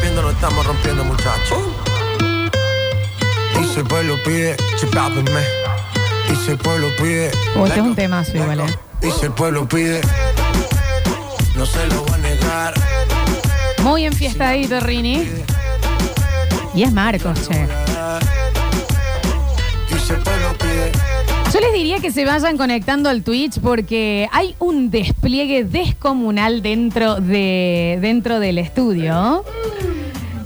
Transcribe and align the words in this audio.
rompiendo, 0.00 0.22
no 0.22 0.30
estamos 0.30 0.66
rompiendo, 0.66 1.04
muchachos. 1.04 1.58
Y 3.60 3.64
si 3.66 3.80
el 3.80 3.86
pueblo 3.86 4.16
pide, 4.24 4.56
chipápenme. 4.78 5.42
Y 6.32 6.36
si 6.36 6.52
el 6.52 6.58
pueblo 6.58 6.88
pide. 6.96 7.30
Oh, 7.54 7.66
este 7.66 7.80
es 7.80 7.84
un 7.84 7.94
temazo 7.94 8.36
igual, 8.36 8.60
eh. 8.60 8.78
Y 9.02 9.10
si 9.10 9.26
el 9.26 9.32
pueblo 9.32 9.68
pide, 9.68 10.00
no 11.54 11.66
se 11.66 11.86
lo 11.88 12.02
voy 12.04 12.14
a 12.14 12.18
negar. 12.18 12.74
Muy 13.82 14.04
enfiestadito, 14.06 14.80
Rini. 14.80 15.28
Y 16.74 16.82
es 16.82 16.92
Marcos, 16.92 17.46
che. 17.46 17.66
Yo 21.52 21.58
les 21.58 21.72
diría 21.74 21.98
que 21.98 22.10
se 22.10 22.24
vayan 22.24 22.56
conectando 22.56 23.08
al 23.10 23.22
Twitch 23.22 23.58
porque 23.60 24.28
hay 24.32 24.54
un 24.60 24.90
despliegue 24.90 25.64
descomunal 25.64 26.62
dentro, 26.62 27.16
de, 27.16 27.98
dentro 28.00 28.38
del 28.38 28.58
estudio. 28.58 29.44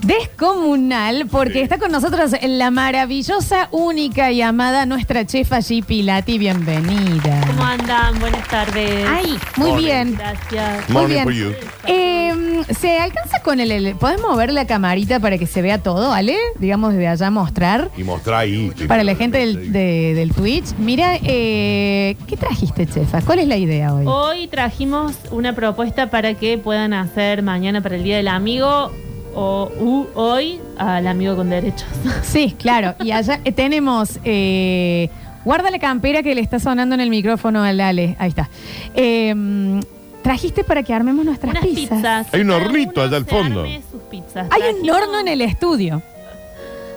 Descomunal, 0.04 1.26
porque 1.30 1.62
está 1.62 1.78
con 1.78 1.90
nosotros 1.90 2.32
la 2.42 2.70
maravillosa, 2.70 3.68
única 3.70 4.30
y 4.32 4.42
amada 4.42 4.84
nuestra 4.84 5.24
chefa 5.24 5.58
G. 5.58 5.82
Pilati. 5.82 6.36
Bienvenida. 6.36 7.40
¿Cómo 7.46 7.64
andan? 7.64 8.18
Buenas 8.20 8.46
tardes. 8.48 9.06
Ay, 9.08 9.38
muy 9.56 9.70
Morning. 9.70 9.84
bien. 9.86 10.14
Gracias. 10.14 10.88
Muy 10.90 10.94
Morning 11.02 11.14
bien. 11.14 11.24
for 11.24 11.32
you. 11.32 11.52
Eh, 11.86 12.62
¿Se 12.78 12.98
alcanza 12.98 13.40
con 13.42 13.60
el, 13.60 13.72
el- 13.72 13.94
¿Podés 13.96 14.20
mover 14.20 14.52
la 14.52 14.66
camarita 14.66 15.20
para 15.20 15.38
que 15.38 15.46
se 15.46 15.62
vea 15.62 15.78
todo, 15.78 16.12
Ale? 16.12 16.36
Digamos, 16.58 16.92
desde 16.92 17.08
allá 17.08 17.30
mostrar. 17.30 17.90
Y 17.96 18.04
mostrar 18.04 18.40
ahí. 18.40 18.72
Para 18.86 19.04
la 19.04 19.14
gente 19.14 19.38
del, 19.38 19.72
de- 19.72 20.12
del 20.14 20.34
Twitch. 20.34 20.74
Mira, 20.78 21.14
eh, 21.22 22.16
¿qué 22.28 22.36
trajiste, 22.36 22.86
chefa? 22.86 23.22
¿Cuál 23.22 23.38
es 23.38 23.48
la 23.48 23.56
idea 23.56 23.94
hoy? 23.94 24.04
Hoy 24.06 24.48
trajimos 24.48 25.14
una 25.30 25.54
propuesta 25.54 26.10
para 26.10 26.34
que 26.34 26.58
puedan 26.58 26.92
hacer 26.92 27.42
mañana 27.42 27.80
para 27.82 27.96
el 27.96 28.02
Día 28.02 28.16
del 28.18 28.28
Amigo 28.28 28.92
o 29.34 29.70
u, 29.80 30.06
hoy 30.14 30.60
al 30.78 31.06
amigo 31.06 31.36
con 31.36 31.50
derechos. 31.50 31.88
Sí, 32.22 32.54
claro. 32.58 32.94
Y 33.04 33.10
allá 33.12 33.40
eh, 33.44 33.52
tenemos. 33.52 34.18
eh, 34.24 35.08
guarda 35.44 35.70
la 35.70 35.78
campera 35.78 36.22
que 36.22 36.34
le 36.34 36.40
está 36.40 36.58
sonando 36.58 36.94
en 36.94 37.00
el 37.00 37.10
micrófono 37.10 37.62
al 37.62 37.80
Ale. 37.80 38.16
Ahí 38.18 38.30
está. 38.30 38.48
Eh, 38.94 39.80
trajiste 40.22 40.64
para 40.64 40.82
que 40.82 40.94
armemos 40.94 41.24
nuestras 41.24 41.50
Unas 41.50 41.64
pizzas. 41.64 41.98
pizzas. 41.98 42.26
Hay 42.32 42.40
un 42.40 42.48
Cada 42.48 42.64
hornito 42.64 42.92
uno 42.94 43.02
allá 43.02 43.16
al 43.18 43.24
se 43.24 43.30
fondo. 43.30 43.60
arme 43.60 43.82
sus 43.90 44.00
pizzas. 44.02 44.46
Hay 44.50 44.62
un 44.74 44.82
Trajimos- 44.82 44.96
horno 45.02 45.20
en 45.20 45.28
el 45.28 45.40
estudio. 45.42 46.02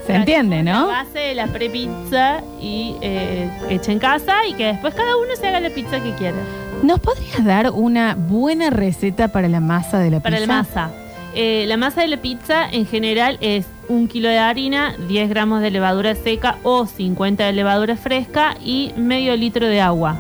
Se 0.06 0.14
trajimos 0.14 0.20
entiende, 0.30 0.64
¿no? 0.64 0.88
La 0.88 1.04
base 1.04 1.20
de 1.20 1.36
la 1.36 1.48
pre-pizza 1.48 2.40
y 2.62 2.96
eh, 3.02 3.50
hecha 3.70 3.92
en 3.92 4.00
casa 4.00 4.34
y 4.50 4.54
que 4.54 4.68
después 4.68 4.94
cada 4.94 5.18
uno 5.18 5.36
se 5.38 5.46
haga 5.48 5.60
la 5.60 5.70
pizza 5.70 6.02
que 6.02 6.14
quiera. 6.14 6.38
¿Nos 6.84 7.02
podrías 7.02 7.44
dar 7.44 7.72
una 7.72 8.16
buena 8.16 8.70
receta 8.70 9.28
para 9.28 9.50
la 9.50 9.60
masa 9.60 10.00
de 10.00 10.12
la 10.12 10.20
Para 10.22 10.38
pizza? 10.38 10.48
la 10.48 10.54
masa. 10.64 10.92
Eh, 11.40 11.66
la 11.68 11.78
masa 11.78 12.02
de 12.02 12.08
la 12.08 12.18
pizza 12.18 12.68
en 12.68 12.88
general 12.88 13.38
es 13.42 13.68
un 13.88 14.08
kilo 14.08 14.28
de 14.28 14.40
harina, 14.40 14.96
10 15.08 15.30
gramos 15.30 15.62
de 15.62 15.70
levadura 15.70 16.16
seca 16.16 16.56
o 16.64 16.88
50 16.88 17.46
de 17.46 17.54
levadura 17.54 17.96
fresca 17.96 18.58
y 18.66 18.92
medio 18.98 19.36
litro 19.38 19.68
de 19.68 19.80
agua, 19.80 20.18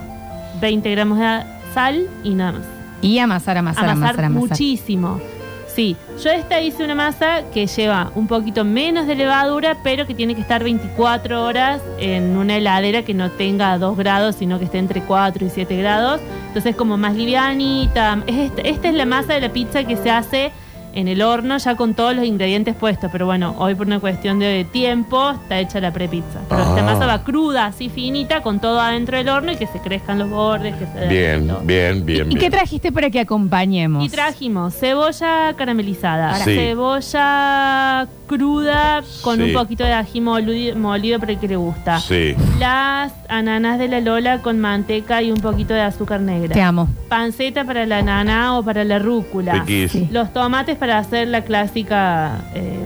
20 0.61 0.91
gramos 0.91 1.17
de 1.17 1.41
sal 1.73 2.07
y 2.23 2.35
nada 2.35 2.51
más. 2.51 2.61
Y 3.01 3.17
amasar, 3.17 3.57
amasar, 3.57 3.85
Amasar 3.85 3.97
amasar, 4.09 4.25
amasar. 4.25 4.49
muchísimo. 4.49 5.19
Sí, 5.67 5.95
yo 6.23 6.29
esta 6.29 6.61
hice 6.61 6.83
una 6.83 6.93
masa 6.93 7.41
que 7.51 7.65
lleva 7.65 8.11
un 8.13 8.27
poquito 8.27 8.63
menos 8.63 9.07
de 9.07 9.15
levadura, 9.15 9.75
pero 9.83 10.05
que 10.05 10.13
tiene 10.13 10.35
que 10.35 10.41
estar 10.41 10.63
24 10.63 11.43
horas 11.43 11.81
en 11.97 12.37
una 12.37 12.57
heladera 12.57 13.01
que 13.01 13.15
no 13.15 13.31
tenga 13.31 13.75
2 13.79 13.97
grados, 13.97 14.35
sino 14.35 14.59
que 14.59 14.65
esté 14.65 14.77
entre 14.77 15.01
4 15.01 15.47
y 15.47 15.49
7 15.49 15.77
grados. 15.77 16.21
Entonces 16.49 16.75
como 16.75 16.95
más 16.97 17.15
livianita. 17.15 18.19
Es 18.27 18.35
esta, 18.51 18.61
esta 18.61 18.89
es 18.89 18.93
la 18.93 19.05
masa 19.05 19.33
de 19.33 19.41
la 19.41 19.49
pizza 19.49 19.83
que 19.83 19.97
se 19.97 20.11
hace 20.11 20.51
en 20.99 21.07
el 21.07 21.21
horno 21.21 21.57
ya 21.59 21.75
con 21.75 21.93
todos 21.93 22.15
los 22.15 22.25
ingredientes 22.25 22.75
puestos. 22.75 23.09
Pero 23.11 23.25
bueno, 23.27 23.55
hoy 23.59 23.75
por 23.75 23.85
una 23.87 23.99
cuestión 23.99 24.39
de 24.39 24.65
tiempo 24.71 25.29
está 25.31 25.59
hecha 25.59 25.79
la 25.79 25.91
prepizza. 25.91 26.39
Pero 26.49 26.61
esta 26.61 26.79
Ah. 26.79 26.83
masa 26.83 27.05
va 27.05 27.23
cruda, 27.23 27.67
así 27.67 27.89
finita, 27.89 28.41
con 28.41 28.59
todo 28.59 28.79
adentro 28.81 29.17
del 29.17 29.29
horno 29.29 29.51
y 29.51 29.57
que 29.57 29.67
se 29.67 29.79
crezcan 29.79 30.17
los 30.17 30.29
bordes, 30.29 30.75
que 30.75 30.85
se 30.87 31.07
Bien, 31.07 31.51
bien, 31.63 32.05
bien, 32.05 32.31
¿Y 32.31 32.35
qué 32.35 32.49
trajiste 32.49 32.91
para 32.91 33.09
que 33.09 33.19
acompañemos? 33.19 34.03
Y 34.05 34.09
trajimos 34.09 34.73
cebolla 34.75 35.53
caramelizada. 35.55 36.35
Sí. 36.37 36.55
cebolla 36.55 38.07
cruda 38.27 39.03
con 39.21 39.37
Sí. 39.37 39.43
un 39.43 39.53
poquito 39.53 39.83
de 39.83 39.93
ají 39.93 40.19
molido, 40.21 40.75
molido 40.77 41.19
para 41.19 41.31
el 41.33 41.39
que 41.39 41.47
le 41.47 41.55
gusta. 41.55 41.99
Sí. 41.99 42.35
Las 42.59 43.13
ananas 43.29 43.79
de 43.79 43.87
la 43.87 43.99
Lola 44.01 44.41
con 44.41 44.59
manteca 44.59 45.21
y 45.21 45.31
un 45.31 45.39
poquito 45.39 45.73
de 45.73 45.81
azúcar 45.81 46.21
negra. 46.21 46.53
Te 46.53 46.61
amo. 46.61 46.89
Panceta 47.09 47.63
para 47.63 47.85
la 47.85 48.01
nana 48.01 48.57
o 48.57 48.63
para 48.63 48.83
la 48.83 48.99
rúcula. 48.99 49.53
Riquís. 49.53 49.91
Sí. 49.91 50.07
Los 50.11 50.33
tomates 50.33 50.75
para 50.77 50.86
hacer 50.91 51.27
la 51.27 51.43
clásica 51.43 52.41
eh, 52.53 52.77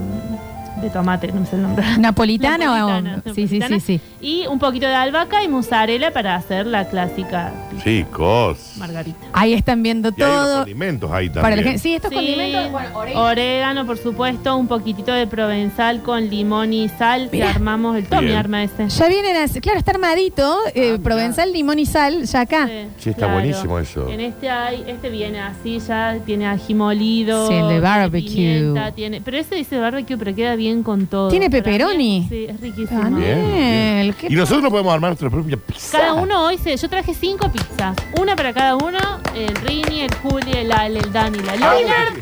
de 0.81 0.89
tomate, 0.89 1.31
no 1.31 1.45
sé 1.45 1.55
el 1.55 1.63
nombre. 1.63 1.85
¿Napolitana, 1.99 2.57
Napolitana, 2.57 3.21
o...? 3.25 3.33
Sí, 3.33 3.47
sí, 3.47 3.61
sí, 3.61 3.79
sí. 3.79 4.01
Y 4.19 4.47
un 4.47 4.59
poquito 4.59 4.87
de 4.87 4.95
albahaca 4.95 5.43
y 5.43 5.47
mozzarella 5.47 6.11
para 6.11 6.35
hacer 6.35 6.65
la 6.65 6.87
clásica 6.89 7.51
Chicos. 7.83 8.73
margarita. 8.77 9.19
Ahí 9.33 9.53
están 9.53 9.83
viendo 9.83 10.09
Y 10.15 10.21
hay 10.21 10.29
unos 10.29 10.43
todo. 10.43 10.57
condimentos 10.59 11.11
ahí 11.11 11.27
también. 11.27 11.41
Para 11.43 11.55
la 11.55 11.63
gente, 11.63 11.79
sí, 11.79 11.95
estos 11.95 12.09
Sí, 12.09 12.15
condimentos. 12.15 12.71
Bueno, 12.71 12.97
orégano. 12.97 13.25
orégano, 13.25 13.85
por 13.85 13.97
supuesto, 13.97 14.55
un 14.57 14.67
poquitito 14.67 15.11
de 15.13 15.27
provenzal 15.27 16.01
con 16.01 16.29
limón 16.29 16.73
y 16.73 16.89
sal. 16.89 17.29
Mirá. 17.31 17.51
armamos 17.51 17.97
el 17.97 18.05
Tommy 18.05 18.27
Bien. 18.27 18.37
arma 18.37 18.63
ese. 18.63 18.87
Ya 18.89 19.07
vienen 19.07 19.35
a... 19.37 19.47
Claro, 19.61 19.77
está 19.79 19.91
armadito. 19.91 20.57
eh, 20.73 20.97
provenzal, 21.03 21.51
limón 21.51 21.79
y 21.79 21.85
sal, 21.85 22.23
ya 22.23 22.41
acá. 22.41 22.67
Sí, 22.67 22.73
Sí, 22.97 23.09
está 23.11 23.31
buenísimo 23.31 23.77
eso. 23.79 24.07
En 24.09 24.19
este 24.21 24.49
hay, 24.49 24.83
este 24.87 25.09
viene 25.09 25.39
así, 25.41 25.79
ya 25.79 26.17
tiene 26.25 26.47
ají 26.47 26.73
molido. 26.73 27.47
Sí, 27.47 27.53
el 27.53 27.61
de 27.61 27.67
tiene 27.67 27.79
barbecue. 27.81 28.29
pimienta, 28.29 28.91
tiene, 28.91 29.21
pero 29.21 29.37
ese 29.37 29.55
dice 29.55 29.77
barbecue, 29.79 30.17
pero 30.17 30.33
queda 30.35 30.55
bien 30.55 30.83
con 30.83 31.07
todo. 31.07 31.29
¿Tiene 31.29 31.49
Para 31.49 31.57
mí 31.59 31.63
pepperoni? 31.63 32.17
es- 32.23 32.29
Sí, 32.29 32.45
es 32.49 32.59
riquísimo. 32.61 33.01
Daniel, 33.01 33.41
Bien, 33.41 34.15
¿qué 34.19 34.27
Y 34.29 34.35
nosotros 34.35 34.63
no 34.63 34.69
podemos 34.69 34.93
armar 34.93 35.09
nuestra 35.11 35.29
propia 35.29 35.57
pizza. 35.57 35.97
Cada 35.99 36.13
uno 36.13 36.45
hoy 36.45 36.57
se, 36.57 36.75
yo 36.77 36.89
traje 36.89 37.13
cinco 37.13 37.49
pizzas, 37.67 37.95
una 38.19 38.35
para 38.35 38.53
cada 38.53 38.75
uno, 38.75 38.99
el 39.35 39.55
Rini, 39.55 40.01
el 40.01 40.13
Juli, 40.15 40.51
el 40.53 40.71
Ale, 40.71 40.99
el 40.99 41.11
Dani, 41.11 41.39
la 41.39 41.55
Lola. 41.55 42.13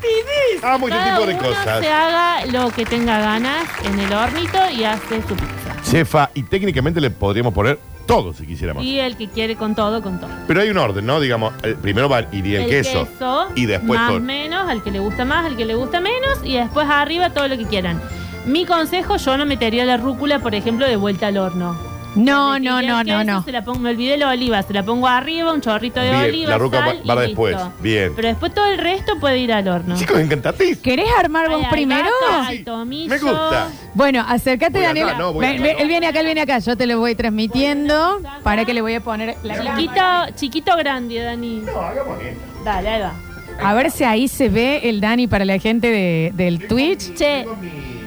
Ah, 0.62 0.78
mucho 0.78 0.96
Cada 0.96 1.16
tipo 1.16 1.26
de 1.26 1.34
uno 1.34 1.44
cosas. 1.44 1.80
se 1.80 1.92
haga 1.92 2.46
lo 2.48 2.70
que 2.72 2.86
tenga 2.86 3.20
ganas 3.20 3.66
en 3.84 4.00
el 4.00 4.14
hornito 4.14 4.58
y 4.72 4.84
hace 4.84 5.22
su 5.22 5.36
pizza. 5.36 5.76
Chefa, 5.84 6.30
y 6.34 6.44
técnicamente 6.44 7.00
le 7.00 7.10
podríamos 7.10 7.54
poner 7.54 7.80
todo 8.06 8.34
si 8.34 8.46
quisiéramos. 8.46 8.84
Y 8.84 9.00
el 9.00 9.16
que 9.16 9.28
quiere 9.28 9.56
con 9.56 9.76
todo, 9.76 10.02
con 10.02 10.20
todo. 10.20 10.30
Pero 10.48 10.62
hay 10.62 10.70
un 10.70 10.78
orden, 10.78 11.06
¿no? 11.06 11.20
Digamos, 11.20 11.54
eh, 11.64 11.76
primero 11.80 12.10
va, 12.10 12.26
iría 12.32 12.64
el, 12.64 12.70
queso, 12.70 13.08
y 13.56 13.66
después 13.66 14.00
más 14.00 14.10
todo. 14.10 14.20
menos, 14.20 14.68
al 14.68 14.84
que 14.84 14.92
le 14.92 15.00
gusta 15.00 15.26
más, 15.26 15.46
al 15.46 15.56
que 15.56 15.66
le 15.66 15.76
gusta 15.76 16.00
menos, 16.02 16.40
y 16.44 16.58
después 16.58 16.88
arriba 16.90 17.30
todo 17.30 17.48
lo 17.48 17.58
que 17.58 17.66
quieran. 17.66 18.02
Mi 18.46 18.66
consejo, 18.66 19.18
yo 19.18 19.38
no 19.38 19.46
metería 19.46 19.86
la 19.86 19.98
rúcula, 19.98 20.40
por 20.40 20.56
ejemplo, 20.56 20.88
de 20.88 20.96
vuelta 20.96 21.28
al 21.28 21.38
horno. 21.38 21.89
No, 22.16 22.58
no, 22.60 22.82
no, 22.82 23.04
no, 23.04 23.24
no. 23.24 23.44
Se 23.44 23.52
la 23.52 23.64
pongo, 23.64 23.80
me 23.80 23.92
olvidé 23.92 24.18
la 24.18 24.30
oliva, 24.30 24.62
se 24.64 24.74
la 24.74 24.84
pongo 24.84 25.08
arriba, 25.08 25.54
un 25.54 25.62
chorrito 25.62 26.00
de 26.00 26.10
Bien, 26.10 26.24
oliva, 26.24 26.58
la 26.58 26.70
sal 26.70 27.18
va- 27.18 27.24
y 27.24 27.28
después. 27.28 27.56
listo. 27.56 27.74
Bien. 27.82 28.14
Pero 28.16 28.28
después 28.30 28.54
todo 28.54 28.66
el 28.66 28.78
resto 28.80 29.20
puede 29.20 29.38
ir 29.38 29.54
al 29.54 29.68
horno. 29.68 29.96
Chicos, 29.96 30.20
encantadís. 30.20 30.78
¿Querés 30.80 31.08
armar 31.18 31.50
vos 31.50 31.66
primero? 31.70 32.10
albahaca, 32.30 32.48
hay 32.48 32.64
tomillo. 32.64 33.10
Me 33.10 33.20
gusta. 33.20 33.68
Bueno, 33.94 34.26
acércate, 34.28 34.80
Voy 34.80 34.88
Daniel. 34.88 35.10
acá, 35.10 35.18
no, 35.20 35.34
voy 35.34 35.46
Ven, 35.46 35.54
acá, 35.56 35.64
ven, 35.64 35.74
no. 35.76 35.80
Él 35.84 35.88
viene 35.88 36.08
acá, 36.08 36.20
él 36.20 36.26
viene 36.26 36.42
acá. 36.42 36.60
Yo 36.60 36.76
te 36.76 36.88
lo 36.88 37.00
voy 37.00 37.16
transmitiendo. 37.16 38.22
Para 38.44 38.66
que 38.66 38.74
le 38.74 38.82
voy 38.82 38.96
a 38.96 39.02
poner 39.02 39.36
la 39.44 39.56
Chiquito, 39.76 40.02
chiquito 40.36 40.76
grande, 40.78 41.20
Dani. 41.22 41.62
No, 41.66 41.80
hagamos 41.80 42.22
esto. 42.22 42.42
Dale, 42.66 42.90
ahí 42.90 43.02
va. 43.02 43.14
A 43.62 43.74
ver 43.74 43.92
si 43.92 44.04
ahí 44.06 44.28
se 44.30 44.48
ve 44.50 44.82
el 44.90 45.02
Dani 45.02 45.28
para 45.28 45.44
la 45.46 45.60
gente 45.60 45.92
de- 45.92 46.32
del 46.34 46.66
Twitch. 46.68 47.14
Che, 47.14 47.46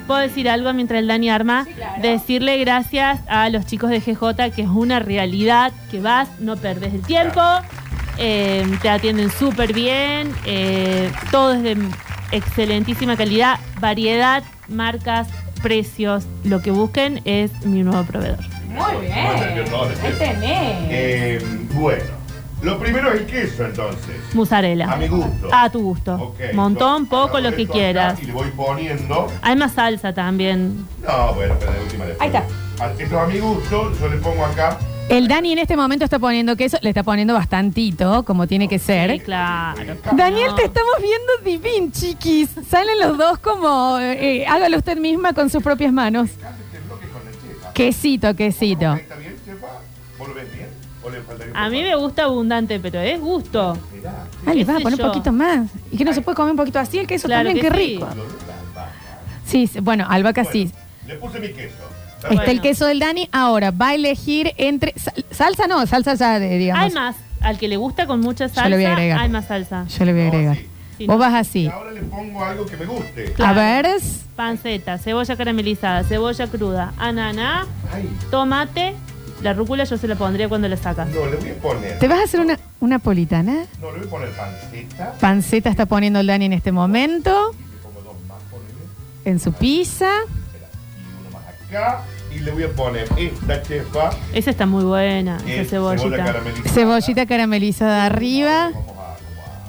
¿puedo 0.06 0.20
decir 0.20 0.48
algo 0.48 0.72
mientras 0.72 1.00
el 1.00 1.06
Dani 1.06 1.30
arma? 1.30 1.66
Decirle 2.00 2.58
gracias 2.58 3.20
a 3.28 3.48
los 3.48 3.66
chicos 3.66 3.90
de 3.90 4.00
GJ, 4.00 4.50
que 4.54 4.62
es 4.62 4.68
una 4.68 4.98
realidad, 4.98 5.72
que 5.90 6.00
vas, 6.00 6.28
no 6.40 6.56
perdes 6.56 6.94
el 6.94 7.02
tiempo, 7.02 7.40
eh, 8.18 8.64
te 8.82 8.88
atienden 8.88 9.30
súper 9.30 9.72
bien, 9.72 10.32
eh, 10.46 11.10
todo 11.30 11.54
es 11.54 11.62
de 11.62 11.76
excelentísima 12.30 13.16
calidad, 13.16 13.58
variedad, 13.80 14.42
marcas, 14.68 15.28
precios, 15.62 16.24
lo 16.44 16.60
que 16.60 16.70
busquen 16.70 17.20
es 17.24 17.64
mi 17.64 17.82
nuevo 17.82 18.04
proveedor. 18.04 18.40
Muy 18.68 19.06
bien. 19.06 19.16
Ahí 19.16 20.12
tenés. 20.18 20.76
Eh, 20.90 21.38
bueno, 21.74 22.02
lo 22.62 22.78
primero 22.78 23.12
es 23.12 23.20
el 23.20 23.26
queso 23.26 23.64
entonces. 23.66 24.16
Mozzarella. 24.34 24.90
A 24.92 24.96
mi 24.96 25.08
gusto. 25.08 25.48
A 25.52 25.70
tu 25.70 25.80
gusto. 25.82 26.14
Ok, 26.14 26.40
Montón, 26.54 27.06
poco, 27.06 27.40
lo 27.40 27.54
que 27.54 27.66
quieras. 27.66 28.22
Y 28.22 28.26
le 28.26 28.32
voy 28.32 28.48
poniendo. 28.56 29.26
Hay 29.42 29.56
más 29.56 29.72
salsa 29.72 30.12
también. 30.14 30.86
No, 31.06 31.34
bueno, 31.34 31.54
pero 31.58 31.72
de 31.72 31.80
última 31.82 32.04
le 32.06 32.16
Ahí 32.20 32.28
está. 32.28 32.42
pongo. 32.42 32.92
Esto 32.98 33.04
es 33.16 33.22
a 33.22 33.26
mi 33.26 33.38
gusto, 33.38 33.92
yo 34.00 34.08
le 34.08 34.16
pongo 34.16 34.44
acá. 34.44 34.78
El 35.08 35.28
Dani 35.28 35.52
en 35.52 35.58
este 35.58 35.76
momento 35.76 36.04
está 36.04 36.18
poniendo 36.18 36.56
queso, 36.56 36.78
le 36.80 36.88
está 36.88 37.02
poniendo 37.02 37.34
bastantito, 37.34 38.24
como 38.24 38.46
tiene 38.46 38.68
que 38.68 38.78
Sí, 38.78 38.86
ser. 38.86 39.22
claro. 39.22 39.80
Daniel, 40.12 40.46
No. 40.50 40.54
te 40.54 40.64
estamos 40.64 40.92
viendo 41.00 41.32
divin, 41.44 41.92
chiquis. 41.92 42.48
Salen 42.70 42.98
los 43.00 43.18
dos 43.18 43.38
como, 43.38 43.98
eh, 44.00 44.46
hágalo 44.46 44.78
usted 44.78 44.96
misma 44.96 45.32
con 45.34 45.50
sus 45.50 45.62
propias 45.62 45.92
manos. 45.92 46.30
Quesito, 47.74 48.34
quesito. 48.36 48.94
¿Está 48.94 49.16
bien, 49.16 49.36
chefa? 49.44 49.66
¿Vos 50.18 50.28
lo 50.28 50.34
bien? 50.34 50.61
¿O 51.04 51.10
le 51.10 51.20
faltaría 51.22 51.52
un 51.52 51.56
A 51.56 51.60
poco 51.64 51.70
mí 51.72 51.80
más? 51.82 51.90
me 51.90 51.96
gusta 51.96 52.22
abundante, 52.24 52.80
pero 52.80 53.00
es 53.00 53.20
gusto. 53.20 53.78
Mirá. 53.94 54.24
Ah, 54.46 54.54
le 54.54 54.58
¿Qué 54.60 54.64
vas 54.64 54.74
a 54.76 54.78
sé 54.78 54.82
poner 54.84 54.98
un 55.00 55.04
yo? 55.06 55.12
poquito 55.12 55.32
más. 55.32 55.68
Y 55.90 55.96
que 55.96 56.04
no 56.04 56.12
se 56.12 56.20
puede 56.22 56.36
comer 56.36 56.50
un 56.52 56.56
poquito 56.56 56.78
así, 56.78 56.98
el 56.98 57.06
queso 57.06 57.26
Claro 57.28 57.48
también, 57.48 57.64
que 57.66 57.70
qué 57.72 57.76
sí. 57.82 57.92
rico. 57.94 58.08
Sí, 59.44 59.66
sí, 59.66 59.80
bueno, 59.80 60.06
albahaca 60.08 60.44
sí. 60.44 60.70
Le 61.06 61.16
puse 61.16 61.40
mi 61.40 61.48
queso. 61.48 61.74
Está 62.18 62.28
el 62.30 62.36
Bueno. 62.36 62.62
queso 62.62 62.86
del 62.86 63.00
Dani. 63.00 63.28
Ahora, 63.32 63.72
va 63.72 63.88
a 63.88 63.94
elegir 63.94 64.52
entre... 64.56 64.94
sal- 64.96 65.24
salsa 65.32 65.66
no, 65.66 65.84
salsa 65.86 66.14
ya, 66.14 66.38
de, 66.38 66.56
digamos. 66.58 66.84
Hay 66.84 66.92
más. 66.92 67.16
Al 67.40 67.58
que 67.58 67.66
le 67.66 67.76
gusta 67.76 68.06
con 68.06 68.20
mucha 68.20 68.48
salsa, 68.48 68.62
Yo 68.64 68.68
le 68.70 68.76
voy 68.76 68.84
a 68.84 68.92
agregar. 68.92 69.18
hay 69.18 69.28
más 69.28 69.46
salsa. 69.48 69.84
Yo 69.88 70.04
le 70.04 70.12
voy 70.12 70.20
a 70.20 70.24
No, 70.26 70.30
agregar. 70.30 70.56
Sí, 70.96 71.06
Vos 71.06 71.16
no. 71.16 71.18
vas 71.18 71.32
Y 71.32 71.36
así. 71.36 71.66
ahora 71.66 71.90
le 71.90 72.02
pongo 72.02 72.44
algo 72.44 72.64
que 72.66 72.76
me 72.76 72.86
guste. 72.86 73.32
Claro. 73.32 73.60
A 73.60 73.64
ver... 73.82 73.88
Panceta, 74.36 74.96
cebolla 74.98 75.36
caramelizada, 75.36 76.04
cebolla 76.04 76.46
cruda, 76.46 76.92
ananá, 76.96 77.66
Ay, 77.92 78.08
tomate. 78.30 78.94
La 79.42 79.52
rúcula 79.54 79.84
yo 79.84 79.96
se 79.96 80.06
la 80.08 80.14
pondría 80.14 80.48
cuando 80.48 80.68
la 80.68 80.76
sacas. 80.76 81.08
no, 81.08 81.26
le 81.26 81.36
voy 81.36 81.50
a 81.50 81.54
poner. 81.54 81.98
¿Te 81.98 82.08
vas 82.08 82.20
a 82.20 82.24
hacer 82.24 82.40
una, 82.40 82.58
una 82.80 82.98
politana? 82.98 83.64
No, 83.80 83.90
le 83.92 83.98
voy 83.98 84.06
a 84.06 84.10
poner 84.10 84.28
panceta. 84.30 85.12
Panceta 85.20 85.70
está 85.70 85.86
poniendo 85.86 86.20
el 86.20 86.26
Dani 86.26 86.44
en 86.46 86.52
este 86.52 86.70
momento. 86.72 87.30
Y 87.52 87.62
le 87.72 87.78
pongo 87.82 88.00
dos 88.02 88.14
más, 88.28 88.38
ponele. 88.50 88.78
En 89.24 89.40
su 89.40 89.52
pizza. 89.52 90.10
Espera, 90.20 90.68
Y 90.96 91.20
uno 91.20 91.30
más 91.38 91.42
acá. 91.48 92.02
Y 92.34 92.38
le 92.38 92.50
voy 92.52 92.62
a 92.64 92.70
poner 92.70 93.08
esta 93.16 93.62
chefa. 93.62 94.10
Esa 94.32 94.50
está 94.50 94.64
muy 94.66 94.84
buena, 94.84 95.36
esa 95.38 95.60
es 95.62 95.68
cebolla 95.70 95.98
cebollita. 95.98 96.24
caramelizada. 96.24 96.70
Cebollita 96.74 97.26
caramelizada 97.26 98.06
arriba. 98.06 98.70
Vamos 98.72 98.76
a 98.76 98.90
acomodar. 98.90 99.16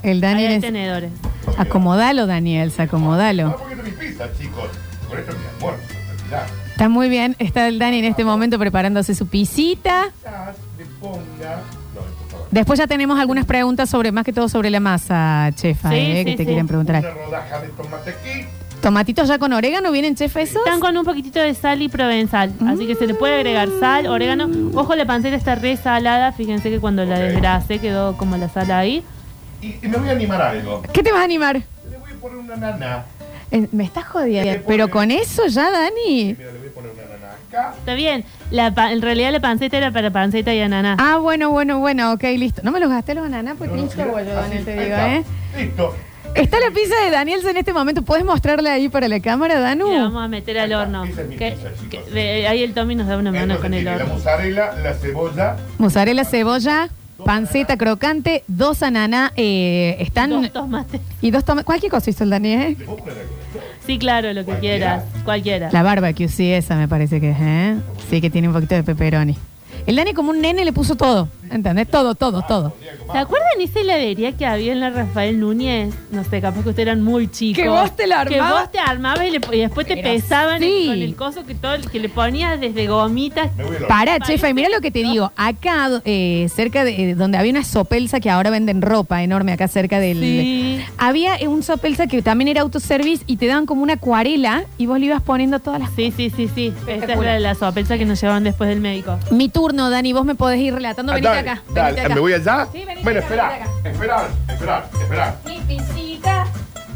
El 0.04 0.22
Dani 0.22 0.42
Ahí 0.42 0.48
hay 0.48 0.56
es... 0.56 0.62
tenedores. 0.62 1.12
Acomodalo, 1.58 2.26
Daniel, 2.26 2.72
acomodalo. 2.78 3.58
porque 3.58 3.74
esto 3.74 3.86
es 3.88 3.92
mi 4.00 4.06
pizza, 4.08 4.26
chicos. 4.40 4.70
Por 5.10 5.20
esto 5.20 5.32
es 5.32 5.38
mi 5.40 5.46
almuerzo. 5.48 5.84
¿verdad? 6.30 6.48
Está 6.74 6.90
muy 6.90 7.08
bien. 7.08 7.36
Está 7.40 7.68
el 7.68 7.78
Dani 7.80 8.00
en 8.00 8.06
este 8.06 8.26
momento 8.26 8.58
preparándose 8.60 9.14
su 9.16 9.28
pisita. 9.28 10.12
Después 12.52 12.78
ya 12.80 12.88
tenemos 12.88 13.20
algunas 13.20 13.46
preguntas 13.46 13.90
sobre, 13.90 14.12
más 14.12 14.26
que 14.26 14.34
todo 14.34 14.50
sobre 14.50 14.70
la 14.70 14.80
masa, 14.80 15.50
chefa, 15.56 15.90
Sí, 15.90 15.96
eh, 15.96 16.16
sí, 16.20 16.26
que 16.26 16.32
te 16.32 16.38
sí. 16.44 16.46
quieren 16.46 16.68
preguntar. 16.68 17.00
Una 17.00 17.12
rodaja 17.26 17.62
de 17.62 17.70
tomate 17.70 18.10
aquí. 18.12 18.46
¿Tomatitos 18.82 19.28
ya 19.30 19.40
con 19.40 19.54
orégano 19.54 19.92
vienen, 19.92 20.16
chef, 20.16 20.36
esos? 20.36 20.58
Están 20.58 20.80
con 20.80 20.98
un 20.98 21.06
poquitito 21.06 21.40
de 21.40 21.54
sal 21.54 21.82
y 21.82 21.88
provenzal, 21.90 22.52
así 22.68 22.86
que 22.86 22.96
se 22.96 23.08
le 23.08 23.14
puede 23.14 23.36
agregar 23.36 23.70
sal, 23.80 24.08
orégano. 24.08 24.50
Ojo, 24.76 24.94
la 24.96 25.06
panceta 25.06 25.36
está 25.38 25.56
resalada, 25.56 26.32
fíjense 26.34 26.70
que 26.70 26.80
cuando 26.80 27.06
la 27.06 27.16
Ok. 27.16 27.22
desgrasé 27.22 27.80
quedó 27.80 28.18
como 28.18 28.36
la 28.36 28.50
sal 28.50 28.70
ahí. 28.72 29.04
Y, 29.62 29.76
y 29.82 29.88
me 29.88 29.98
voy 29.98 30.10
a 30.10 30.12
animar 30.12 30.42
a 30.42 30.50
algo. 30.50 30.82
¿Qué 30.92 31.02
te 31.02 31.12
vas 31.12 31.22
a 31.22 31.24
animar? 31.24 31.56
Le 31.90 31.98
voy 31.98 32.12
a 32.12 32.16
poner 32.20 32.38
una 32.40 32.56
nana. 32.58 33.06
Eh, 33.52 33.68
Me 33.72 33.86
estás 33.86 34.04
jodiendo. 34.06 34.64
Pero 34.68 34.90
con 34.90 35.12
eso 35.12 35.48
ya, 35.48 35.72
Dani. 35.72 36.36
Mira, 36.38 36.52
le 36.52 36.60
voy 36.60 36.68
a 36.68 36.72
poner 36.72 36.92
una 36.92 37.04
nana 37.04 37.32
acá. 37.34 37.38
Está 37.78 37.94
bien, 37.94 38.26
la 38.52 38.74
pa- 38.74 38.92
en 38.92 39.02
realidad 39.02 39.32
la 39.32 39.40
panceta 39.40 39.78
era 39.78 39.92
para 39.92 40.12
panceta 40.12 40.54
y 40.54 40.60
ananá. 40.62 40.96
Ah, 41.00 41.18
bueno, 41.18 41.50
bueno, 41.52 41.80
bueno, 41.80 42.12
ok, 42.14 42.24
listo. 42.38 42.62
No 42.64 42.72
me 42.72 42.80
los 42.80 42.90
gasté 42.90 43.14
los 43.16 43.26
ananá, 43.26 43.56
pues 43.56 43.70
No, 43.72 43.78
bollo, 44.12 44.34
Daniel, 44.34 44.66
te 44.66 44.72
digo. 44.84 44.96
¿eh? 44.96 45.24
Listo. 45.58 45.96
Está 46.36 46.60
la 46.60 46.72
pizza 46.72 46.96
de 47.06 47.12
Daniel 47.12 47.42
en 47.48 47.58
este 47.58 47.74
momento. 47.74 48.02
¿Puedes 48.02 48.26
mostrarla 48.26 48.74
ahí 48.74 48.90
para 48.90 49.08
la 49.08 49.20
cámara, 49.20 49.60
Danu? 49.60 49.92
La 49.94 50.04
vamos 50.06 50.24
a 50.24 50.28
meter 50.28 50.58
al 50.58 50.74
horno. 50.74 51.04
esa 51.04 51.22
es 51.22 51.28
mi 51.28 51.36
Que- 51.38 51.52
pizza, 51.52 51.70
chicos. 51.80 52.06
que- 52.06 52.12
de- 52.12 52.48
ahí 52.48 52.64
el 52.64 52.74
Tommy 52.74 52.96
nos 52.96 53.06
da 53.08 53.18
una 53.18 53.32
mano 53.32 53.44
Entonces 53.44 53.62
con 53.62 53.74
el 53.76 53.82
tiene 53.84 53.98
la 53.98 54.04
horno. 54.04 54.16
mozzarella, 54.16 54.72
la 54.82 54.94
cebolla. 54.96 55.56
Mozzarella, 55.78 56.26
cebolla, 56.26 56.90
panceta 57.24 57.78
crocante, 57.78 58.44
dos 58.48 58.82
ananá, 58.82 59.32
eh, 59.36 59.96
están... 60.00 60.32
Dos 60.32 60.52
tomates. 60.52 61.02
Y 61.22 61.30
dos 61.30 61.46
tomates. 61.46 61.66
Cualquier 61.68 61.92
cosa 61.92 62.10
hizo 62.10 62.24
el 62.24 62.32
Dani, 62.32 62.52
¿eh? 62.54 62.76
¿Le 62.80 62.86
puedo 62.86 62.98
poner 62.98 63.14
algo 63.20 63.36
de 63.36 63.42
esto? 63.44 63.53
Sí, 63.86 63.98
claro, 63.98 64.32
lo 64.34 64.42
que 64.42 64.46
Cualquiera. 64.52 64.78
quieras. 65.04 65.24
Cualquiera. 65.26 65.70
La 65.72 65.84
barbecue, 65.84 66.28
sí, 66.30 66.52
esa 66.52 66.76
me 66.78 66.88
parece 66.88 67.20
que 67.20 67.32
es, 67.32 67.38
¿eh? 67.40 67.76
Sí, 68.10 68.22
que 68.22 68.30
tiene 68.30 68.48
un 68.48 68.54
poquito 68.54 68.76
de 68.76 68.84
pepperoni. 68.84 69.36
El 69.86 69.96
Dani 69.98 70.14
como 70.14 70.30
un 70.30 70.40
nene 70.42 70.64
le 70.64 70.72
puso 70.72 70.96
todo, 70.96 71.28
¿entendés? 71.52 71.88
Todo, 71.90 72.16
todo, 72.16 72.42
todo. 72.44 72.74
¿Se 73.12 73.18
acuerdan 73.18 73.50
esa 73.60 73.80
heladería 73.82 74.32
que 74.34 74.46
había 74.46 74.72
en 74.72 74.80
la 74.80 74.90
Rafael 74.90 75.40
Núñez? 75.40 75.94
No 76.12 76.24
sé, 76.24 76.42
capaz 76.42 76.64
que 76.64 76.70
ustedes 76.70 76.88
eran 76.88 77.02
muy 77.04 77.30
chicos. 77.30 77.62
Que 77.64 77.70
vos 77.70 77.96
te 77.96 78.08
la 78.08 78.26
Que 78.26 78.36
armabas. 78.40 78.62
vos 78.64 78.72
te 78.72 78.80
armabas 78.80 79.26
y, 79.28 79.32
le- 79.32 79.58
y 79.58 79.60
después 79.60 79.86
te 79.88 79.94
Era 80.00 80.04
pesaban 80.12 80.56
así. 80.64 80.86
con 80.88 81.02
el 81.02 81.16
coso 81.16 81.46
que 81.46 81.56
todo 81.56 81.74
que 81.92 82.00
le 82.00 82.10
ponías 82.10 82.60
desde 82.60 82.88
gomitas. 82.88 83.56
Me 83.56 83.64
voy 83.66 83.76
a 83.84 83.88
Para, 83.88 84.20
chefa, 84.20 84.50
y 84.50 84.54
mira 84.54 84.70
lo 84.70 84.82
que 84.82 84.92
te 84.92 85.00
digo. 85.00 85.32
Acá, 85.36 86.02
eh, 86.06 86.48
cerca 86.54 86.84
de 86.84 87.12
eh, 87.12 87.16
donde 87.16 87.38
había 87.38 87.52
una 87.52 87.64
sopelsa 87.64 88.20
que 88.20 88.30
ahora 88.30 88.50
venden 88.50 88.82
ropa 88.82 89.22
enorme, 89.24 89.52
acá 89.54 89.68
cerca 89.68 90.00
del. 90.00 90.20
Sí. 90.20 90.80
Había 90.98 91.36
eh, 91.38 91.48
un 91.48 91.64
sopelsa 91.64 92.08
que 92.08 92.22
también 92.22 92.48
era 92.48 92.62
autoservice 92.62 93.24
y 93.28 93.38
te 93.38 93.48
daban 93.48 93.66
como 93.66 93.84
una 93.84 93.94
acuarela 93.94 94.64
y 94.78 94.86
vos 94.86 95.00
le 95.00 95.08
ibas 95.08 95.22
poniendo 95.22 95.60
todas 95.60 95.80
las. 95.82 95.92
Sí, 95.96 96.14
sí, 96.16 96.30
sí, 96.30 96.50
sí. 96.54 96.74
Esta 96.88 97.14
es 97.14 97.20
la, 97.20 97.40
la 97.40 97.56
sopelsa 97.56 97.98
que 97.98 98.06
nos 98.06 98.20
llevaban 98.22 98.44
después 98.44 98.70
del 98.70 98.80
médico. 98.80 99.18
Mi 99.32 99.50
turno, 99.50 99.90
Dani, 99.90 100.14
vos 100.14 100.26
me 100.26 100.36
podés 100.36 100.60
ir 100.60 100.74
relatando. 100.74 101.14
Dale, 101.36 101.50
acá. 101.52 101.62
dale. 101.74 101.86
venite 101.92 102.02
acá. 102.06 102.14
¿Me 102.16 102.22
voy 102.22 102.34
allá? 102.34 102.68
Sí, 102.72 102.84
venite 102.86 103.04
bueno, 103.04 103.20
acá, 103.20 103.28
espera, 103.28 103.50
venite 103.50 103.90
esperar, 103.90 104.28
esperar, 104.50 104.90
esperar. 105.02 105.38
Mi 105.46 105.60
pisita 105.62 106.46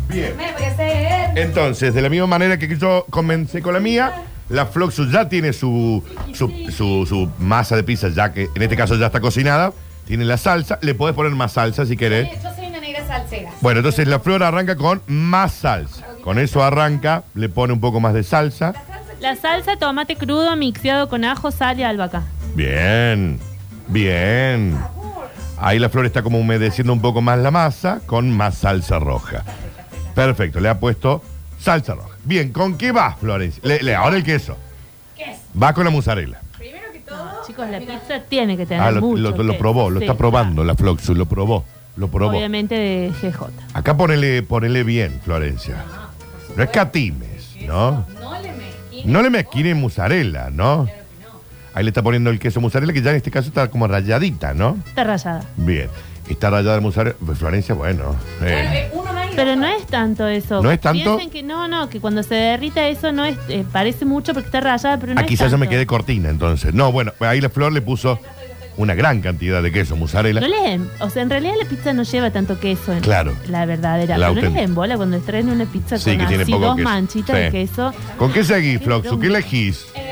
Bien. 0.09 0.37
me 0.37 0.53
voy 0.53 0.63
a 0.63 0.67
hacer. 0.71 1.37
Entonces, 1.37 1.93
de 1.93 2.01
la 2.01 2.09
misma 2.09 2.27
manera 2.27 2.57
que 2.57 2.77
yo 2.77 3.05
comencé 3.09 3.61
con 3.61 3.73
la 3.73 3.79
mía, 3.79 4.23
la 4.49 4.65
Floxus 4.65 5.11
ya 5.11 5.27
tiene 5.27 5.51
su, 5.53 6.03
su, 6.33 6.49
su- 6.71 7.05
su 7.05 7.29
masa 7.39 7.75
de 7.75 7.83
pizza, 7.83 8.07
ya 8.09 8.31
que 8.31 8.47
en 8.55 8.61
este 8.61 8.75
caso 8.77 8.95
ya 8.95 9.07
está 9.07 9.19
cocinada. 9.19 9.73
Tiene 10.05 10.23
la 10.23 10.37
salsa, 10.37 10.79
le 10.81 10.95
podés 10.95 11.13
poner 11.15 11.33
más 11.33 11.51
salsa 11.51 11.85
si 11.85 11.97
querés. 11.97 12.29
Yo 12.41 12.55
soy 12.55 12.67
una 12.67 12.79
negra 12.79 13.05
salsera. 13.05 13.51
Bueno, 13.59 13.79
entonces 13.81 14.07
la 14.07 14.19
flor 14.21 14.41
arranca 14.41 14.77
con 14.77 15.01
más 15.07 15.51
salsa. 15.51 16.05
Con 16.23 16.39
eso 16.39 16.63
arranca, 16.63 17.23
le 17.35 17.49
pone 17.49 17.73
un 17.73 17.81
poco 17.81 17.99
más 17.99 18.13
de 18.13 18.23
salsa. 18.23 18.73
La 19.19 19.35
salsa 19.35 19.75
tomate 19.75 20.15
crudo 20.15 20.55
mixeado 20.55 21.09
con 21.09 21.25
ajo, 21.25 21.51
sal 21.51 21.79
y 21.79 21.83
albahaca. 21.83 22.23
Bien, 22.55 23.37
bien. 23.87 24.77
Ahí 25.59 25.79
la 25.79 25.89
flor 25.89 26.05
está 26.05 26.21
como 26.21 26.39
humedeciendo 26.39 26.93
un 26.93 27.01
poco 27.01 27.21
más 27.21 27.39
la 27.39 27.49
masa 27.51 28.01
con 28.05 28.31
más 28.31 28.57
salsa 28.59 28.99
roja. 28.99 29.43
Perfecto, 30.13 30.59
le 30.59 30.69
ha 30.69 30.79
puesto 30.79 31.23
salsa 31.59 31.95
roja. 31.95 32.15
Bien, 32.23 32.51
¿con 32.51 32.77
qué 32.77 32.91
va, 32.91 33.15
Florencia? 33.15 33.61
Le, 33.65 33.81
le- 33.81 33.95
ahora 33.95 34.17
el 34.17 34.23
queso. 34.23 34.55
Va 35.61 35.73
con 35.73 35.83
la 35.85 35.89
mozzarella. 35.89 36.39
Chicos, 37.47 37.69
la 37.69 37.79
pizza 37.79 38.21
tiene 38.27 38.57
que 38.57 38.65
tener 38.65 38.83
Ah, 38.83 38.91
lo, 38.91 39.01
mucho 39.01 39.21
lo- 39.21 39.31
lo 39.31 39.37
queso. 39.53 39.57
probó, 39.57 39.89
lo 39.89 39.99
Sí, 39.99 40.05
está 40.05 40.17
probando 40.17 40.63
la 40.65 40.75
Floxus, 40.75 41.17
lo 41.17 41.25
probó, 41.25 41.63
lo 41.95 42.09
probó. 42.09 42.31
Obviamente 42.35 42.75
de 42.75 43.11
GJ. 43.21 43.47
Acá 43.73 43.95
ponele, 43.95 44.43
ponele 44.43 44.83
bien, 44.83 45.19
Florencia. 45.23 45.77
No 46.55 46.61
escatimes, 46.63 47.55
¿no? 47.65 48.05
No 48.21 48.39
le 48.41 48.51
me. 48.51 48.65
No 49.05 49.21
le 49.21 49.29
mezquine 49.29 49.73
mozzarella, 49.75 50.49
¿no? 50.51 50.87
Ahí 51.77 51.83
le 51.83 51.91
está 51.91 52.01
poniendo 52.01 52.31
el 52.31 52.39
queso 52.39 52.59
mozzarella, 52.59 52.91
que 52.91 53.03
ya 53.03 53.11
en 53.11 53.17
este 53.17 53.29
caso 53.29 53.49
está 53.49 53.69
como 53.69 53.87
rayadita, 53.87 54.55
¿no? 54.55 54.77
Está 54.87 55.03
rayada. 55.03 55.43
Bien. 55.57 55.89
Está 56.27 56.49
rayada 56.49 56.75
el 56.75 56.81
mozzarella. 56.81 57.15
Pues 57.23 57.37
Florencia, 57.37 57.75
bueno. 57.75 58.15
eh, 58.41 58.89
Uno 58.93 59.13
más 59.13 59.31
y 59.31 59.35
Pero 59.35 59.55
no 59.55 59.67
es 59.67 59.85
tanto 59.85 60.27
eso. 60.27 60.63
¿No 60.63 60.71
es 60.71 60.81
tanto? 60.81 61.03
Piensen 61.17 61.29
que 61.29 61.43
no, 61.43 61.67
no, 61.67 61.87
que 61.87 61.99
cuando 62.01 62.23
se 62.23 62.33
derrita 62.33 62.87
eso 62.87 63.11
no 63.11 63.25
es, 63.25 63.37
eh, 63.49 63.63
parece 63.71 64.05
mucho 64.05 64.33
porque 64.33 64.47
está 64.47 64.59
rayada, 64.59 64.97
pero 64.97 65.13
no 65.13 65.21
Aquí 65.21 65.35
es 65.35 65.39
quizás 65.39 65.51
yo 65.51 65.57
me 65.59 65.67
tanto. 65.67 65.75
quedé 65.75 65.85
cortina, 65.85 66.29
entonces. 66.29 66.73
No, 66.73 66.91
bueno, 66.91 67.13
ahí 67.19 67.39
la 67.41 67.49
flor 67.49 67.71
le 67.71 67.81
puso 67.81 68.19
una 68.77 68.95
gran 68.95 69.21
cantidad 69.21 69.61
de 69.61 69.71
queso 69.71 69.95
mozzarella. 69.95 70.41
No 70.41 70.47
les, 70.47 70.81
o 70.99 71.09
sea, 71.11 71.21
en 71.21 71.29
realidad 71.29 71.53
la 71.61 71.69
pizza 71.69 71.93
no 71.93 72.01
lleva 72.03 72.31
tanto 72.31 72.59
queso. 72.59 72.91
En 72.93 73.01
Claro. 73.01 73.33
La 73.49 73.65
verdadera. 73.67 74.17
La 74.17 74.29
pero 74.29 74.29
no 74.29 74.35
les 74.35 74.43
auténtica. 74.45 74.63
embola 74.63 74.97
cuando 74.97 75.17
les 75.17 75.25
traen 75.27 75.49
una 75.49 75.65
pizza 75.65 75.97
Sí, 75.99 76.09
con 76.11 76.19
que 76.19 76.25
tiene 76.25 76.43
así 76.43 76.51
poco 76.51 76.65
dos 76.65 76.75
queso. 76.77 76.89
manchitas 76.89 77.35
Sí. 77.35 77.41
de 77.43 77.51
queso. 77.51 77.93
¿Con 78.17 78.33
qué 78.33 78.43
seguís, 78.43 78.81
Floxu? 78.81 79.19
¿Qué 79.19 79.27
elegís? 79.27 79.85
Eh, 79.95 80.06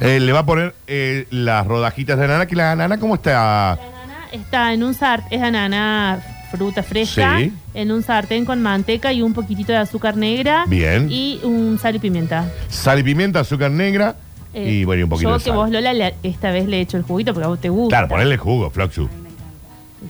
Eh, 0.00 0.20
le 0.20 0.32
va 0.32 0.40
a 0.40 0.46
poner 0.46 0.74
eh, 0.86 1.26
las 1.30 1.66
rodajitas 1.66 2.18
de 2.18 2.24
anana, 2.24 2.46
que 2.46 2.54
la 2.56 2.72
anana, 2.72 2.98
¿cómo 2.98 3.14
está? 3.14 3.32
La 3.32 3.72
anana 3.72 4.28
está 4.32 4.72
en 4.72 4.82
un 4.82 4.94
sartén, 4.94 5.38
es 5.38 5.42
ananá 5.44 6.20
fruta 6.50 6.82
fresca, 6.82 7.38
Sí. 7.38 7.52
en 7.74 7.90
un 7.90 8.02
sartén 8.02 8.44
con 8.44 8.62
manteca 8.62 9.12
y 9.12 9.22
un 9.22 9.32
poquitito 9.32 9.72
de 9.72 9.78
azúcar 9.78 10.16
negra. 10.16 10.64
Bien. 10.68 11.08
Y 11.10 11.40
un 11.42 11.78
sal 11.78 11.96
y 11.96 11.98
pimienta. 11.98 12.50
Sal 12.68 12.98
y 13.00 13.02
pimienta, 13.02 13.40
azúcar 13.40 13.70
negra 13.70 14.14
Eh, 14.54 14.70
y 14.72 14.84
bueno, 14.84 15.00
y 15.00 15.02
un 15.04 15.10
poquito 15.10 15.28
yo 15.30 15.34
de 15.38 15.44
que 15.44 15.50
sal. 15.50 15.56
vos, 15.56 15.70
Lola, 15.70 15.92
le- 15.92 16.14
esta 16.22 16.50
vez 16.50 16.66
le 16.66 16.78
he 16.78 16.80
hecho 16.80 16.96
el 16.96 17.02
juguito 17.02 17.34
porque 17.34 17.44
a 17.44 17.48
vos 17.48 17.60
te 17.60 17.68
gusta. 17.68 17.96
Claro, 17.96 18.08
ponerle 18.08 18.36
jugo, 18.36 18.70
Floxu. 18.70 19.08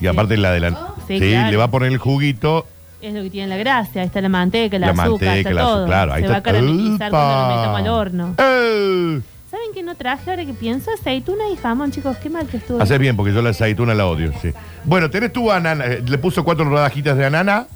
Y 0.00 0.06
aparte 0.06 0.36
la 0.36 0.52
de 0.52 0.60
la... 0.60 0.70
Sí, 1.08 1.18
Sí, 1.18 1.30
claro. 1.30 1.50
le 1.50 1.56
va 1.56 1.64
a 1.64 1.70
poner 1.70 1.90
el 1.90 1.98
juguito. 1.98 2.66
Es 3.00 3.14
lo 3.14 3.22
que 3.22 3.30
tiene 3.30 3.48
la 3.48 3.56
gracia. 3.56 4.02
Ahí 4.02 4.06
está 4.08 4.20
la 4.20 4.28
manteca, 4.28 4.76
el 4.76 4.82
La 4.82 4.88
azúcar, 4.88 5.08
manteca, 5.10 5.36
está 5.36 5.50
el 5.50 5.58
azúcar, 5.58 5.74
todo. 5.74 5.86
claro, 5.86 6.12
ahí 6.12 6.20
Se 6.20 6.26
está. 6.26 6.32
va 6.32 6.38
a 6.38 6.42
caramelizar 6.42 7.10
cuando 7.10 7.40
lo 7.40 7.56
metamos 7.56 7.80
al 7.80 7.88
horno. 7.88 8.34
¡Eh! 8.38 9.20
¿Saben 9.56 9.72
qué 9.72 9.82
no 9.82 9.94
traje 9.94 10.28
ahora 10.30 10.44
que 10.44 10.52
pienso? 10.52 10.90
Aceituna 10.92 11.44
y 11.50 11.56
jamón, 11.56 11.90
chicos. 11.90 12.18
Qué 12.18 12.28
mal 12.28 12.46
que 12.46 12.58
estuvo. 12.58 12.78
Haces 12.82 12.98
bien, 12.98 13.16
porque 13.16 13.32
yo 13.32 13.40
la 13.40 13.50
aceituna 13.50 13.94
la 13.94 14.06
odio, 14.06 14.30
sí. 14.42 14.50
Bueno, 14.84 15.08
tenés 15.08 15.32
tu 15.32 15.50
anana, 15.50 15.86
eh, 15.86 16.02
le 16.06 16.18
puso 16.18 16.44
cuatro 16.44 16.66
rodajitas 16.66 17.16
de 17.16 17.24
anana. 17.24 17.66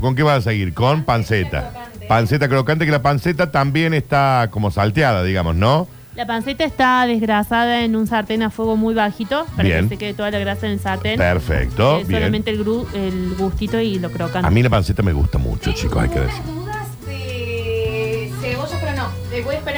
¿Con 0.00 0.14
qué 0.14 0.22
vas 0.22 0.38
a 0.38 0.40
seguir? 0.50 0.72
Con 0.72 1.02
panceta. 1.04 1.70
Panceta 2.08 2.48
crocante, 2.48 2.86
que 2.86 2.92
la 2.92 3.02
panceta 3.02 3.50
también 3.50 3.92
está 3.92 4.48
como 4.50 4.70
salteada, 4.70 5.22
digamos, 5.22 5.54
¿no? 5.54 5.86
La 6.16 6.26
panceta 6.26 6.64
está 6.64 7.06
desgrasada 7.06 7.82
en 7.84 7.94
un 7.94 8.06
sartén 8.06 8.42
a 8.42 8.48
fuego 8.48 8.76
muy 8.76 8.94
bajito 8.94 9.44
para 9.54 9.64
Bien. 9.68 9.82
que 9.82 9.96
se 9.96 9.98
quede 9.98 10.14
toda 10.14 10.30
la 10.30 10.38
grasa 10.38 10.64
en 10.66 10.72
el 10.72 10.80
sartén. 10.80 11.18
Perfecto, 11.18 11.98
Eh, 11.98 12.04
bien. 12.04 12.20
solamente 12.20 12.50
el, 12.52 12.64
gru- 12.64 12.86
el 12.94 13.34
gustito 13.36 13.78
y 13.78 13.98
lo 13.98 14.10
crocante. 14.10 14.48
A 14.48 14.50
mí 14.50 14.62
la 14.62 14.70
panceta 14.70 15.02
me 15.02 15.12
gusta 15.12 15.36
mucho, 15.36 15.72
chicos, 15.72 16.02
hay 16.02 16.08
que 16.08 16.20
decir. 16.20 16.42
dudas 16.46 16.88
de 17.06 18.32
cebolla, 18.40 18.76
pero 18.80 18.96
no. 18.96 19.08
Le 19.30 19.42
voy 19.42 19.54
a 19.56 19.58
esperar 19.58 19.77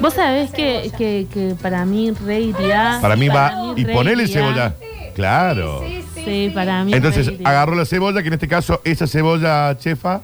Vos 0.00 0.14
sabés 0.14 0.50
que, 0.50 0.90
que, 0.98 1.26
que 1.32 1.54
para 1.60 1.84
mí 1.84 2.10
re 2.12 2.40
iría. 2.40 2.98
Para 3.00 3.16
mí 3.16 3.28
va... 3.28 3.72
mí 3.74 3.80
Y 3.80 3.84
re 3.84 3.92
ponele 3.92 4.22
iría. 4.24 4.34
cebolla. 4.34 4.74
Claro. 5.14 5.82
Sí, 5.86 6.02
sí, 6.14 6.22
Sí, 6.24 6.50
para 6.54 6.84
mí. 6.84 6.92
Entonces 6.94 7.26
re 7.26 7.34
iría. 7.34 7.48
agarró 7.48 7.74
la 7.74 7.84
cebolla, 7.84 8.20
que 8.22 8.28
en 8.28 8.34
este 8.34 8.48
caso 8.48 8.80
esa 8.84 9.06
cebolla 9.06 9.76
chefa 9.78 10.22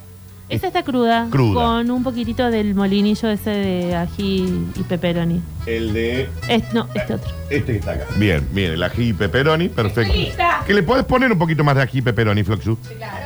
Esta 0.48 0.66
está 0.66 0.82
cruda, 0.82 1.28
Cruda. 1.30 1.54
con 1.54 1.90
un 1.90 2.02
poquitito 2.02 2.50
del 2.50 2.74
molinillo 2.74 3.30
ese 3.30 3.50
de 3.50 3.94
ají 3.94 4.66
y 4.76 4.82
pepperoni. 4.82 5.40
El 5.66 5.92
de 5.92 6.28
Es- 6.48 6.72
no, 6.74 6.88
este 6.94 7.14
otro. 7.14 7.30
este 7.50 7.72
que 7.72 7.78
está 7.78 7.92
acá. 7.92 8.06
Bien, 8.16 8.46
bien, 8.50 8.72
el 8.72 8.82
ají 8.82 9.10
y 9.10 9.12
pepperoni, 9.12 9.68
perfecto. 9.68 10.12
¿Que 10.66 10.74
le 10.74 10.82
podés 10.82 11.04
poner 11.04 11.30
un 11.30 11.38
poquito 11.38 11.62
más 11.62 11.76
de 11.76 11.82
ají 11.82 11.98
y 11.98 12.02
pepperoni, 12.02 12.42
Floxu? 12.42 12.76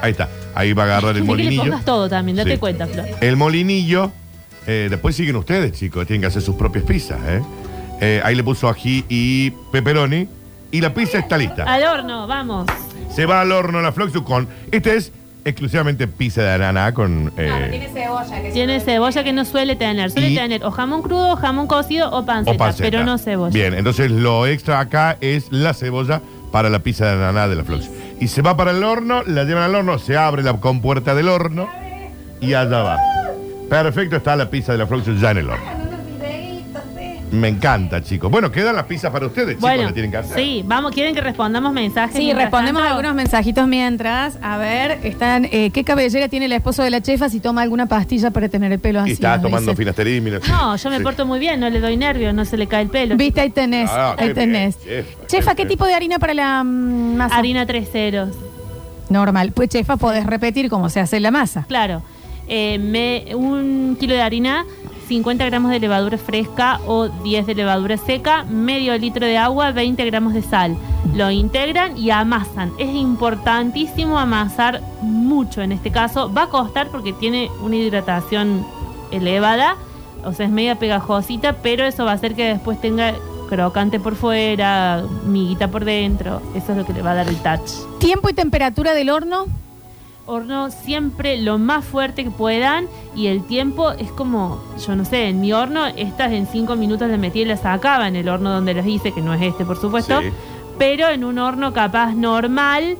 Ahí 0.02 0.10
está. 0.10 0.28
Ahí 0.54 0.72
va 0.74 0.82
a 0.82 0.86
agarrar 0.86 1.16
el 1.16 1.22
Así 1.22 1.26
que 1.30 1.36
le 1.36 1.44
molinillo. 1.44 1.62
pongas 1.62 1.84
todo 1.86 2.08
también, 2.10 2.36
date 2.36 2.52
Sí. 2.52 2.58
cuenta, 2.58 2.86
Flor. 2.86 3.06
El 3.22 3.36
molinillo. 3.36 4.12
Eh, 4.66 4.88
después 4.90 5.14
siguen 5.16 5.36
ustedes, 5.36 5.72
chicos. 5.72 6.06
Tienen 6.06 6.20
que 6.22 6.26
hacer 6.28 6.42
sus 6.42 6.56
propias 6.56 6.84
pizzas, 6.84 7.18
¿eh? 7.28 7.42
Eh, 8.00 8.20
ahí 8.24 8.34
le 8.34 8.42
puso 8.44 8.68
ají 8.68 9.04
y 9.08 9.50
pepperoni. 9.72 10.28
Y 10.70 10.80
la 10.80 10.92
pizza 10.92 11.18
está 11.18 11.38
lista. 11.38 11.62
Al 11.64 11.84
horno, 11.84 12.26
vamos. 12.26 12.66
Se 13.14 13.26
va 13.26 13.40
al 13.40 13.52
horno 13.52 13.80
la 13.80 13.92
Floxu 13.92 14.24
con. 14.24 14.48
Este 14.72 14.96
es 14.96 15.12
exclusivamente 15.44 16.08
pizza 16.08 16.42
de 16.42 16.52
ananá 16.54 16.92
con. 16.92 17.32
eh, 17.36 17.88
cebolla. 17.92 18.42
Que 18.42 18.50
Tiene 18.50 18.80
cebolla 18.80 19.22
que 19.22 19.32
no 19.32 19.44
suele 19.44 19.76
tener. 19.76 20.10
Suele 20.10 20.30
Y- 20.30 20.34
tener 20.34 20.64
o 20.64 20.70
jamón 20.72 21.02
crudo, 21.02 21.34
o 21.34 21.36
jamón 21.36 21.68
cocido 21.68 22.10
o 22.10 22.26
panceta, 22.26 22.54
o 22.54 22.56
panceta. 22.58 22.90
pero 22.90 23.04
no 23.04 23.18
cebolla. 23.18 23.52
Bien, 23.52 23.74
entonces 23.74 24.10
lo 24.10 24.46
extra 24.46 24.80
acá 24.80 25.16
es 25.20 25.46
la 25.52 25.74
cebolla 25.74 26.20
para 26.50 26.70
la 26.70 26.80
pizza 26.80 27.04
de 27.06 27.12
ananá 27.12 27.46
de 27.46 27.54
la 27.54 27.62
Floxu. 27.64 27.90
Y 28.20 28.26
se 28.28 28.42
va 28.42 28.56
para 28.56 28.72
el 28.72 28.82
horno, 28.82 29.22
la 29.24 29.44
llevan 29.44 29.64
al 29.64 29.74
horno, 29.76 29.98
se 30.00 30.16
abre 30.16 30.42
la 30.42 30.54
compuerta 30.54 31.14
del 31.14 31.28
horno 31.28 31.68
y 32.40 32.54
allá 32.54 32.82
va. 32.82 32.98
Perfecto, 33.68 34.16
está 34.16 34.36
la 34.36 34.48
pizza 34.50 34.72
de 34.72 34.78
la 34.78 34.86
Floxu 34.86 35.14
ya 35.16 35.30
en 35.32 35.38
el 35.38 35.50
horno. 35.50 35.84
Me 37.32 37.48
encanta, 37.48 38.00
chicos. 38.00 38.30
Bueno, 38.30 38.52
quedan 38.52 38.76
las 38.76 38.84
pizzas 38.84 39.10
para 39.10 39.26
ustedes, 39.26 39.56
chicos, 39.56 39.62
Bueno, 39.62 39.92
tienen 39.92 40.12
que 40.12 40.18
hacer. 40.18 40.36
sí, 40.36 40.62
vamos, 40.64 40.92
¿quieren 40.92 41.16
que 41.16 41.20
respondamos 41.20 41.72
mensajes? 41.72 42.14
Sí, 42.14 42.26
mientras 42.26 42.44
respondemos 42.44 42.80
tanto? 42.82 42.90
algunos 42.96 43.14
mensajitos 43.16 43.66
mientras. 43.66 44.38
A 44.40 44.56
ver, 44.56 45.00
están, 45.02 45.46
eh, 45.50 45.70
¿qué 45.72 45.82
cabellera 45.82 46.28
tiene 46.28 46.46
el 46.46 46.52
esposo 46.52 46.84
de 46.84 46.90
la 46.90 47.00
chefa 47.00 47.28
si 47.28 47.40
toma 47.40 47.62
alguna 47.62 47.86
pastilla 47.86 48.30
para 48.30 48.48
tener 48.48 48.70
el 48.70 48.78
pelo 48.78 49.00
así? 49.00 49.10
Y 49.10 49.12
está 49.14 49.40
tomando 49.40 49.72
dice. 49.72 49.76
finasterín, 49.76 50.22
mira. 50.22 50.38
No, 50.48 50.76
yo 50.76 50.90
me 50.90 50.98
Sí. 50.98 51.02
porto 51.02 51.26
muy 51.26 51.40
bien, 51.40 51.58
no 51.58 51.68
le 51.70 51.80
doy 51.80 51.96
nervio, 51.96 52.32
no 52.32 52.44
se 52.44 52.56
le 52.56 52.68
cae 52.68 52.82
el 52.82 52.88
pelo. 52.88 53.16
Viste, 53.16 53.40
ahí 53.40 53.50
tenés, 53.50 53.90
Ah, 53.90 54.14
ahí 54.16 54.28
qué 54.28 54.34
tenés. 54.34 54.78
bien, 54.84 55.04
chefa, 55.04 55.26
chefa, 55.26 55.50
qué 55.52 55.56
¿qué 55.56 55.62
bien. 55.64 55.68
tipo 55.70 55.86
de 55.86 55.94
harina 55.94 56.20
para 56.20 56.34
la 56.34 56.62
mm, 56.62 57.16
masa? 57.16 57.36
Harina 57.36 57.66
tres 57.66 57.90
ceros. 57.90 58.28
Normal. 59.08 59.50
Pues 59.52 59.70
chefa, 59.70 59.96
podés 59.96 60.24
repetir 60.24 60.70
cómo 60.70 60.88
se 60.88 61.00
hace 61.00 61.18
la 61.18 61.32
masa. 61.32 61.64
Claro. 61.66 62.02
Eh, 62.48 62.78
me- 62.78 63.34
un 63.34 63.96
kilo 63.98 64.14
de 64.14 64.22
harina, 64.22 64.64
50 65.08 65.44
gramos 65.46 65.70
de 65.70 65.80
levadura 65.80 66.16
fresca 66.18 66.80
o 66.86 67.08
10 67.08 67.46
de 67.46 67.54
levadura 67.54 67.96
seca, 67.96 68.44
medio 68.44 68.96
litro 68.96 69.26
de 69.26 69.36
agua, 69.36 69.70
20 69.72 70.04
gramos 70.06 70.32
de 70.32 70.42
sal. 70.42 70.76
Lo 71.14 71.30
integran 71.30 71.96
y 71.98 72.10
amasan. 72.10 72.72
Es 72.78 72.88
importantísimo 72.94 74.18
amasar 74.18 74.80
mucho 75.02 75.60
en 75.62 75.72
este 75.72 75.90
caso. 75.90 76.32
Va 76.32 76.44
a 76.44 76.48
costar 76.48 76.88
porque 76.88 77.12
tiene 77.12 77.50
una 77.62 77.76
hidratación 77.76 78.66
elevada, 79.10 79.76
o 80.24 80.32
sea, 80.32 80.46
es 80.46 80.52
media 80.52 80.78
pegajosita, 80.78 81.56
pero 81.62 81.84
eso 81.84 82.04
va 82.04 82.12
a 82.12 82.14
hacer 82.14 82.34
que 82.34 82.44
después 82.48 82.80
tenga 82.80 83.14
crocante 83.48 84.00
por 84.00 84.16
fuera, 84.16 85.04
miguita 85.26 85.68
por 85.68 85.84
dentro. 85.84 86.40
Eso 86.54 86.72
es 86.72 86.78
lo 86.78 86.86
que 86.86 86.94
le 86.94 87.02
va 87.02 87.10
a 87.12 87.14
dar 87.16 87.28
el 87.28 87.36
touch 87.36 87.70
Tiempo 87.98 88.30
y 88.30 88.32
temperatura 88.32 88.94
del 88.94 89.10
horno. 89.10 89.46
Horno 90.26 90.70
siempre 90.70 91.38
lo 91.40 91.58
más 91.58 91.84
fuerte 91.84 92.24
que 92.24 92.30
puedan 92.30 92.86
y 93.14 93.26
el 93.26 93.44
tiempo 93.44 93.92
es 93.92 94.10
como, 94.10 94.62
yo 94.86 94.96
no 94.96 95.04
sé, 95.04 95.28
en 95.28 95.40
mi 95.40 95.52
horno 95.52 95.86
estas 95.86 96.32
en 96.32 96.46
cinco 96.46 96.76
minutos 96.76 97.08
las 97.10 97.18
metí 97.18 97.40
y 97.40 97.44
las 97.44 97.60
sacaba 97.60 98.08
en 98.08 98.16
el 98.16 98.28
horno 98.28 98.50
donde 98.50 98.74
las 98.74 98.86
hice, 98.86 99.12
que 99.12 99.20
no 99.20 99.34
es 99.34 99.42
este 99.42 99.64
por 99.64 99.76
supuesto, 99.80 100.20
Sí. 100.20 100.28
pero 100.78 101.08
en 101.10 101.24
un 101.24 101.38
horno 101.38 101.72
capaz 101.72 102.14
normal, 102.14 102.96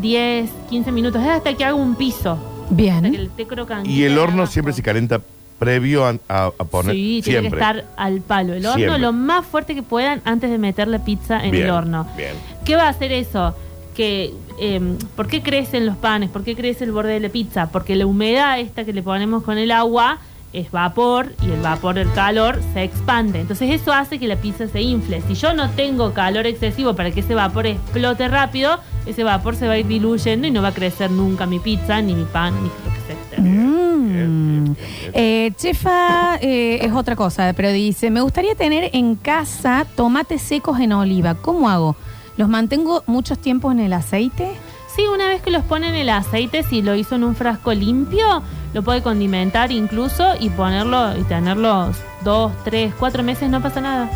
10, 0.00 0.50
15 0.68 0.92
minutos, 0.92 1.22
es 1.22 1.28
hasta 1.28 1.54
que 1.54 1.64
haga 1.64 1.74
un 1.74 1.94
piso, 1.94 2.32
hasta 2.32 2.68
que 2.68 2.74
Bien. 2.74 3.12
le 3.12 3.22
esté 3.24 3.46
crocantito 3.46 3.94
Y 3.94 4.02
el 4.04 4.18
horno 4.18 4.38
abajo. 4.42 4.52
siempre 4.52 4.72
se 4.74 4.82
calienta 4.82 5.20
previo 5.58 6.04
a, 6.04 6.10
a- 6.28 6.46
a 6.58 6.64
poner. 6.64 6.94
Sí, 6.94 7.22
tiene 7.24 7.40
siempre. 7.40 7.50
que 7.50 7.56
estar 7.56 7.84
al 7.96 8.20
palo. 8.20 8.52
El 8.52 8.66
horno 8.66 8.76
Siempre. 8.76 8.98
lo 8.98 9.12
más 9.14 9.46
fuerte 9.46 9.74
que 9.74 9.82
puedan 9.82 10.20
antes 10.26 10.50
de 10.50 10.58
meter 10.58 10.86
la 10.86 10.98
pizza 11.02 11.42
en 11.42 11.50
Bien, 11.52 11.64
el 11.64 11.70
horno. 11.70 12.06
Bien. 12.14 12.34
¿Qué 12.66 12.76
va 12.76 12.82
a 12.84 12.88
hacer 12.90 13.10
eso? 13.12 13.54
Que, 13.96 14.34
eh, 14.60 14.96
¿Por 15.16 15.26
qué 15.26 15.42
crecen 15.42 15.86
los 15.86 15.96
panes? 15.96 16.28
¿Por 16.30 16.44
qué 16.44 16.54
crece 16.54 16.84
el 16.84 16.92
borde 16.92 17.14
de 17.14 17.20
la 17.20 17.28
pizza? 17.30 17.70
Porque 17.70 17.96
la 17.96 18.06
humedad 18.06 18.60
esta 18.60 18.84
que 18.84 18.92
le 18.92 19.02
ponemos 19.02 19.42
con 19.42 19.56
el 19.56 19.70
agua 19.70 20.18
es 20.52 20.70
vapor 20.70 21.34
y 21.42 21.50
el 21.50 21.60
vapor, 21.60 21.98
el 21.98 22.10
calor, 22.12 22.60
se 22.72 22.82
expande. 22.82 23.40
Entonces 23.40 23.70
eso 23.70 23.92
hace 23.92 24.18
que 24.18 24.26
la 24.26 24.36
pizza 24.36 24.68
se 24.68 24.80
infle. 24.80 25.20
Si 25.28 25.34
yo 25.34 25.52
no 25.52 25.70
tengo 25.70 26.12
calor 26.14 26.46
excesivo 26.46 26.94
para 26.94 27.10
que 27.10 27.20
ese 27.20 27.34
vapor 27.34 27.66
explote 27.66 28.28
rápido, 28.28 28.78
ese 29.04 29.22
vapor 29.22 29.56
se 29.56 29.66
va 29.66 29.74
a 29.74 29.78
ir 29.78 29.86
diluyendo 29.86 30.46
y 30.46 30.50
no 30.50 30.62
va 30.62 30.68
a 30.68 30.74
crecer 30.74 31.10
nunca 31.10 31.46
mi 31.46 31.58
pizza, 31.58 32.00
ni 32.00 32.14
mi 32.14 32.24
pan, 32.24 32.54
ni 32.62 32.68
lo 32.68 32.94
que 32.94 33.00
sea. 33.06 33.40
Mm. 33.42 34.12
bien, 34.12 34.12
bien, 34.12 34.64
bien. 34.64 34.76
Eh, 35.12 35.52
chefa 35.56 36.36
eh, 36.40 36.78
es 36.80 36.92
otra 36.92 37.16
cosa, 37.16 37.52
pero 37.54 37.70
dice, 37.70 38.10
me 38.10 38.22
gustaría 38.22 38.54
tener 38.54 38.90
en 38.94 39.16
casa 39.16 39.86
tomates 39.94 40.40
secos 40.40 40.80
en 40.80 40.92
oliva. 40.92 41.34
¿Cómo 41.34 41.68
hago? 41.68 41.96
¿Los 42.36 42.48
mantengo 42.48 43.02
muchos 43.06 43.38
tiempos 43.38 43.72
en 43.72 43.80
el 43.80 43.92
aceite? 43.92 44.52
Sí, 44.94 45.02
una 45.12 45.28
vez 45.28 45.42
que 45.42 45.50
los 45.50 45.62
pone 45.64 45.88
en 45.88 45.94
el 45.94 46.08
aceite, 46.08 46.62
si 46.62 46.80
lo 46.82 46.94
hizo 46.94 47.16
en 47.16 47.24
un 47.24 47.34
frasco 47.34 47.72
limpio, 47.74 48.42
lo 48.72 48.82
puede 48.82 49.02
condimentar 49.02 49.70
incluso 49.72 50.34
y 50.40 50.48
ponerlo 50.50 51.18
y 51.18 51.22
tenerlos 51.24 51.96
dos, 52.24 52.52
tres, 52.64 52.94
cuatro 52.98 53.22
meses, 53.22 53.50
no 53.50 53.60
pasa 53.60 53.80
nada. 53.80 54.10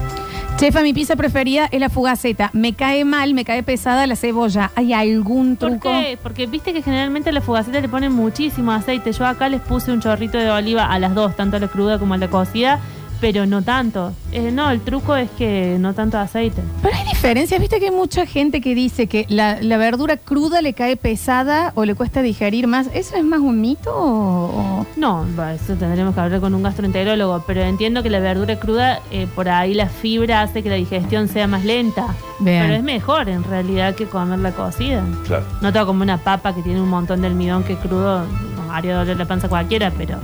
Chefa, 0.56 0.82
mi 0.82 0.92
pizza 0.92 1.16
preferida 1.16 1.68
es 1.70 1.80
la 1.80 1.88
fugaceta. 1.88 2.50
Me 2.52 2.74
cae 2.74 3.06
mal, 3.06 3.32
me 3.32 3.46
cae 3.46 3.62
pesada 3.62 4.06
la 4.06 4.16
cebolla. 4.16 4.70
¿Hay 4.74 4.92
algún 4.92 5.56
¿Por 5.56 5.70
truco? 5.70 5.90
qué? 5.90 6.18
Porque 6.22 6.46
viste 6.46 6.74
que 6.74 6.82
generalmente 6.82 7.30
a 7.30 7.32
la 7.32 7.40
fugaceta 7.40 7.80
le 7.80 7.88
ponen 7.88 8.12
muchísimo 8.12 8.70
aceite. 8.72 9.12
Yo 9.12 9.24
acá 9.24 9.48
les 9.48 9.62
puse 9.62 9.90
un 9.90 10.00
chorrito 10.02 10.36
de 10.36 10.50
oliva 10.50 10.84
a 10.84 10.98
las 10.98 11.14
dos, 11.14 11.34
tanto 11.34 11.56
a 11.56 11.60
la 11.60 11.68
cruda 11.68 11.98
como 11.98 12.12
a 12.12 12.18
la 12.18 12.28
cocida, 12.28 12.78
pero 13.20 13.46
no 13.46 13.62
tanto. 13.62 14.12
Eh, 14.32 14.50
no, 14.50 14.70
el 14.70 14.80
truco 14.80 15.16
es 15.16 15.30
que 15.30 15.76
no 15.78 15.94
tanto 15.94 16.18
aceite. 16.18 16.62
Pero 16.82 16.94
hay 16.96 17.04
diferencias, 17.08 17.60
viste 17.60 17.78
que 17.78 17.86
hay 17.86 17.90
mucha 17.90 18.26
gente 18.26 18.60
que 18.60 18.74
dice 18.74 19.06
que 19.06 19.26
la, 19.28 19.60
la 19.60 19.76
verdura 19.76 20.16
cruda 20.16 20.62
le 20.62 20.72
cae 20.72 20.96
pesada 20.96 21.72
o 21.74 21.84
le 21.84 21.94
cuesta 21.94 22.22
digerir 22.22 22.66
más. 22.66 22.88
¿Eso 22.94 23.16
es 23.16 23.24
más 23.24 23.40
un 23.40 23.60
mito 23.60 23.92
o...? 23.94 24.86
No, 24.96 25.26
va, 25.38 25.54
eso 25.54 25.74
tendremos 25.74 26.14
que 26.14 26.20
hablar 26.20 26.40
con 26.40 26.54
un 26.54 26.62
gastroenterólogo, 26.62 27.44
pero 27.46 27.62
entiendo 27.62 28.02
que 28.02 28.10
la 28.10 28.20
verdura 28.20 28.58
cruda, 28.58 29.00
eh, 29.10 29.26
por 29.34 29.48
ahí 29.48 29.74
la 29.74 29.88
fibra 29.88 30.42
hace 30.42 30.62
que 30.62 30.70
la 30.70 30.76
digestión 30.76 31.28
sea 31.28 31.46
más 31.46 31.64
lenta. 31.64 32.06
Bien. 32.38 32.62
Pero 32.62 32.74
es 32.74 32.82
mejor 32.82 33.28
en 33.28 33.44
realidad 33.44 33.94
que 33.94 34.06
comer 34.06 34.38
la 34.38 34.52
cocida. 34.52 35.04
Claro. 35.26 35.44
No 35.60 35.72
todo 35.72 35.86
como 35.86 36.02
una 36.02 36.18
papa 36.18 36.54
que 36.54 36.62
tiene 36.62 36.80
un 36.80 36.88
montón 36.88 37.20
de 37.20 37.26
almidón 37.26 37.64
que 37.64 37.76
crudo 37.76 38.20
nos 38.20 38.70
haría 38.70 38.96
doler 38.96 39.16
la 39.18 39.26
panza 39.26 39.46
a 39.46 39.50
cualquiera, 39.50 39.92
pero 39.96 40.18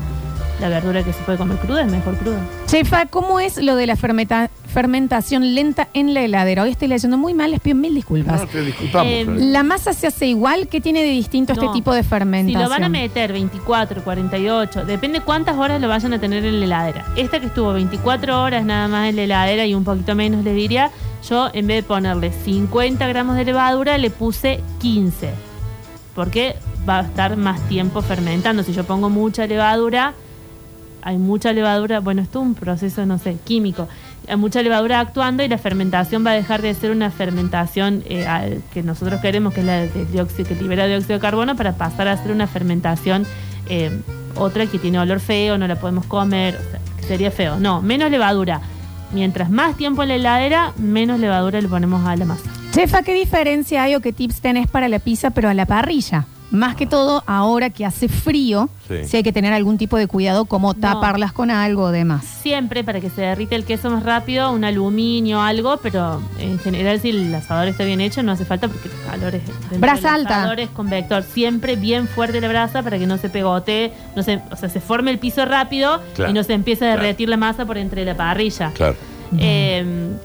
la 0.60 0.68
verdura 0.68 1.02
que 1.02 1.12
se 1.12 1.20
puede 1.22 1.36
comer 1.38 1.58
cruda 1.58 1.82
es 1.82 1.90
mejor 1.90 2.16
cruda. 2.16 2.38
Chefa, 2.66 3.06
¿cómo 3.06 3.40
es 3.40 3.58
lo 3.62 3.76
de 3.76 3.86
la 3.86 3.94
fermenta- 3.96 4.50
fermentación 4.72 5.54
lenta 5.54 5.88
en 5.92 6.14
la 6.14 6.22
heladera? 6.22 6.62
Hoy 6.62 6.70
estoy 6.70 6.88
leyendo 6.88 7.18
muy 7.18 7.34
mal, 7.34 7.50
les 7.50 7.60
pido 7.60 7.76
mil 7.76 7.94
disculpas. 7.94 8.40
No, 8.40 8.46
te 8.48 8.62
disculpamos. 8.62 9.12
Eh, 9.12 9.24
Florencia. 9.24 9.50
¿La 9.52 9.62
masa 9.62 9.92
se 9.92 10.06
hace 10.06 10.26
igual? 10.26 10.68
¿Qué 10.68 10.80
tiene 10.80 11.02
de 11.02 11.10
distinto 11.10 11.52
este 11.52 11.68
tipo 11.74 11.92
de 11.94 12.02
Si 12.02 12.08
fermentación? 12.08 12.62
lo 12.62 12.68
van 12.70 12.84
a 12.84 12.88
meter 12.88 13.32
24, 13.32 14.02
48, 14.02 14.84
depende 14.86 15.20
cuántas 15.20 15.56
horas 15.58 15.80
lo 15.80 15.88
vayan 15.88 16.12
a 16.14 16.18
tener 16.18 16.44
en 16.44 16.58
la 16.60 16.64
heladera. 16.66 17.04
Esta 17.16 17.38
que 17.40 17.46
estuvo 17.46 17.72
24 17.72 18.42
horas 18.42 18.64
nada 18.64 18.88
más 18.88 19.08
en 19.08 19.16
la 19.16 19.22
heladera 19.22 19.66
y 19.66 19.74
un 19.74 19.84
poquito 19.84 20.14
menos 20.14 20.42
le 20.44 20.52
diría, 20.54 20.90
yo 21.28 21.50
en 21.52 21.66
vez 21.66 21.78
de 21.78 21.82
ponerle 21.82 22.32
50 22.32 23.06
gramos 23.08 23.36
de 23.36 23.44
levadura 23.44 23.98
le 23.98 24.10
puse 24.10 24.60
15. 24.80 25.30
Porque 26.14 26.56
va 26.88 27.00
a 27.00 27.02
estar 27.02 27.36
más 27.36 27.60
tiempo 27.68 28.00
fermentando. 28.00 28.62
Si 28.62 28.72
yo 28.72 28.84
pongo 28.84 29.10
mucha 29.10 29.46
levadura, 29.46 30.14
hay 31.06 31.18
mucha 31.18 31.52
levadura, 31.52 32.00
bueno, 32.00 32.20
esto 32.20 32.40
es 32.40 32.46
un 32.46 32.54
proceso, 32.54 33.06
no 33.06 33.18
sé, 33.18 33.36
químico. 33.44 33.86
Hay 34.28 34.36
mucha 34.36 34.60
levadura 34.60 34.98
actuando 34.98 35.44
y 35.44 35.48
la 35.48 35.56
fermentación 35.56 36.26
va 36.26 36.32
a 36.32 36.34
dejar 36.34 36.60
de 36.62 36.74
ser 36.74 36.90
una 36.90 37.12
fermentación 37.12 38.02
eh, 38.08 38.26
al- 38.26 38.60
que 38.74 38.82
nosotros 38.82 39.20
queremos, 39.20 39.54
que 39.54 39.60
es 39.60 39.66
la 39.66 39.72
de 39.82 40.04
dióxido, 40.06 40.48
que 40.48 40.56
libera 40.56 40.86
dióxido 40.86 41.14
de 41.14 41.20
carbono, 41.20 41.54
para 41.54 41.74
pasar 41.76 42.08
a 42.08 42.16
ser 42.20 42.32
una 42.32 42.48
fermentación 42.48 43.24
eh, 43.68 43.90
otra 44.34 44.66
que 44.66 44.78
tiene 44.80 44.98
olor 44.98 45.20
feo, 45.20 45.56
no 45.58 45.68
la 45.68 45.76
podemos 45.76 46.06
comer, 46.06 46.56
o 46.56 46.70
sea, 46.72 46.80
sería 47.06 47.30
feo. 47.30 47.56
No, 47.60 47.82
menos 47.82 48.10
levadura. 48.10 48.60
Mientras 49.12 49.48
más 49.48 49.76
tiempo 49.76 50.02
en 50.02 50.08
la 50.08 50.14
heladera, 50.16 50.72
menos 50.76 51.20
levadura 51.20 51.60
le 51.60 51.68
ponemos 51.68 52.04
a 52.04 52.16
la 52.16 52.24
masa. 52.24 52.50
Chefa, 52.72 53.02
¿qué 53.02 53.14
diferencia 53.14 53.84
hay 53.84 53.94
o 53.94 54.00
qué 54.00 54.12
tips 54.12 54.40
tenés 54.40 54.66
para 54.66 54.88
la 54.88 54.98
pizza 54.98 55.30
pero 55.30 55.48
a 55.48 55.54
la 55.54 55.66
parrilla? 55.66 56.26
Más 56.52 56.76
que 56.76 56.86
todo, 56.86 57.24
ahora 57.26 57.70
que 57.70 57.84
hace 57.84 58.06
frío, 58.08 58.68
Sí. 58.86 59.04
si 59.04 59.16
hay 59.16 59.22
que 59.24 59.32
tener 59.32 59.52
algún 59.52 59.78
tipo 59.78 59.96
de 59.96 60.06
cuidado 60.06 60.44
como 60.44 60.74
taparlas 60.74 61.32
con 61.32 61.50
algo 61.50 61.82
o 61.84 61.90
demás. 61.90 62.24
Siempre 62.24 62.84
para 62.84 63.00
que 63.00 63.10
se 63.10 63.22
derrite 63.22 63.56
el 63.56 63.64
queso 63.64 63.90
más 63.90 64.04
rápido, 64.04 64.52
un 64.52 64.64
aluminio, 64.64 65.40
algo, 65.40 65.78
pero 65.82 66.20
en 66.38 66.58
general 66.60 67.00
si 67.00 67.10
el 67.10 67.34
asador 67.34 67.66
está 67.66 67.82
bien 67.82 68.00
hecho 68.00 68.22
no 68.22 68.30
hace 68.32 68.44
falta 68.44 68.68
porque 68.68 68.88
el 68.88 68.94
calor 69.10 69.34
es 69.34 69.44
dentro 69.44 69.78
Brasa 69.80 70.12
del 70.12 70.20
alta. 70.20 70.38
asador 70.38 70.60
es 70.60 70.70
convector. 70.70 71.22
Siempre 71.24 71.74
bien 71.74 72.06
fuerte 72.06 72.40
la 72.40 72.46
brasa 72.48 72.82
para 72.84 72.96
que 72.98 73.06
no 73.08 73.18
se 73.18 73.28
pegotee, 73.28 73.92
no 74.14 74.22
se, 74.22 74.40
o 74.52 74.56
sea, 74.56 74.68
se 74.68 74.80
forme 74.80 75.10
el 75.10 75.18
piso 75.18 75.44
rápido 75.46 76.00
Claro, 76.14 76.30
y 76.30 76.34
no 76.34 76.44
se 76.44 76.52
empiece 76.54 76.84
a 76.84 76.88
claro. 76.90 77.02
derretir 77.02 77.28
la 77.28 77.36
masa 77.36 77.66
por 77.66 77.76
entre 77.76 78.04
la 78.04 78.16
parrilla. 78.16 78.70
Claro. 78.72 78.94
Eh, 79.38 79.84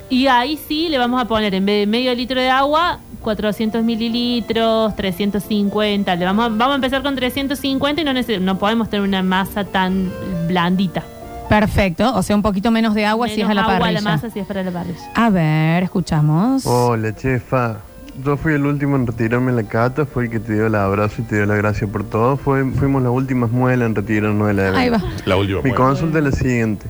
y 0.09 0.27
ahí 0.27 0.59
sí 0.67 0.87
le 0.89 0.99
vamos 0.99 1.19
a 1.19 1.25
poner 1.25 1.55
en 1.55 1.65
vez 1.65 1.79
de 1.81 1.87
medio 1.87 2.13
litro 2.13 2.39
de 2.39 2.49
agua, 2.49 2.99
400 3.21 3.83
mililitros, 3.83 4.95
350. 4.95 6.15
Le 6.15 6.25
vamos, 6.25 6.45
a- 6.45 6.49
vamos 6.49 6.71
a 6.71 6.75
empezar 6.75 7.01
con 7.03 7.15
350 7.15 8.01
y 8.01 8.03
no, 8.05 8.11
neces- 8.11 8.39
no 8.41 8.57
podemos 8.57 8.89
tener 8.89 9.07
una 9.07 9.23
masa 9.23 9.63
tan 9.63 10.09
blandita. 10.47 11.03
Perfecto, 11.49 12.15
o 12.15 12.23
sea, 12.23 12.35
un 12.35 12.41
poquito 12.41 12.71
menos 12.71 12.93
de 12.93 13.05
agua 13.05 13.27
si 13.27 13.41
es 13.41 13.49
a 13.49 13.53
la 13.53 13.63
agua 13.63 13.79
parrilla. 13.79 13.99
la 14.01 14.09
masa 14.11 14.29
si 14.29 14.39
es 14.39 14.47
para 14.47 14.63
la 14.63 14.71
parrilla. 14.71 14.99
A 15.15 15.29
ver, 15.29 15.83
escuchamos. 15.83 16.65
Hola, 16.65 17.13
chefa. 17.15 17.77
Yo 18.23 18.37
fui 18.37 18.53
el 18.53 18.65
último 18.65 18.95
en 18.95 19.07
retirarme 19.07 19.51
la 19.51 19.63
cata, 19.63 20.05
fue 20.05 20.25
el 20.25 20.29
que 20.29 20.39
te 20.39 20.53
dio 20.53 20.67
el 20.67 20.75
abrazo 20.75 21.21
y 21.21 21.25
te 21.25 21.35
dio 21.37 21.45
la 21.45 21.55
gracia 21.55 21.87
por 21.87 22.03
todo. 22.03 22.37
Fue, 22.37 22.63
fuimos 22.71 23.01
las 23.03 23.11
últimas 23.11 23.51
muelas 23.51 23.85
en 23.87 23.95
retirarnos 23.95 24.47
de 24.47 24.53
la 24.53 24.77
Ahí 24.79 24.89
va. 24.89 25.01
La 25.25 25.35
última. 25.37 25.59
Mi 25.61 25.69
muela. 25.71 25.75
consulta 25.85 26.17
es 26.19 26.23
la 26.23 26.31
siguiente. 26.31 26.85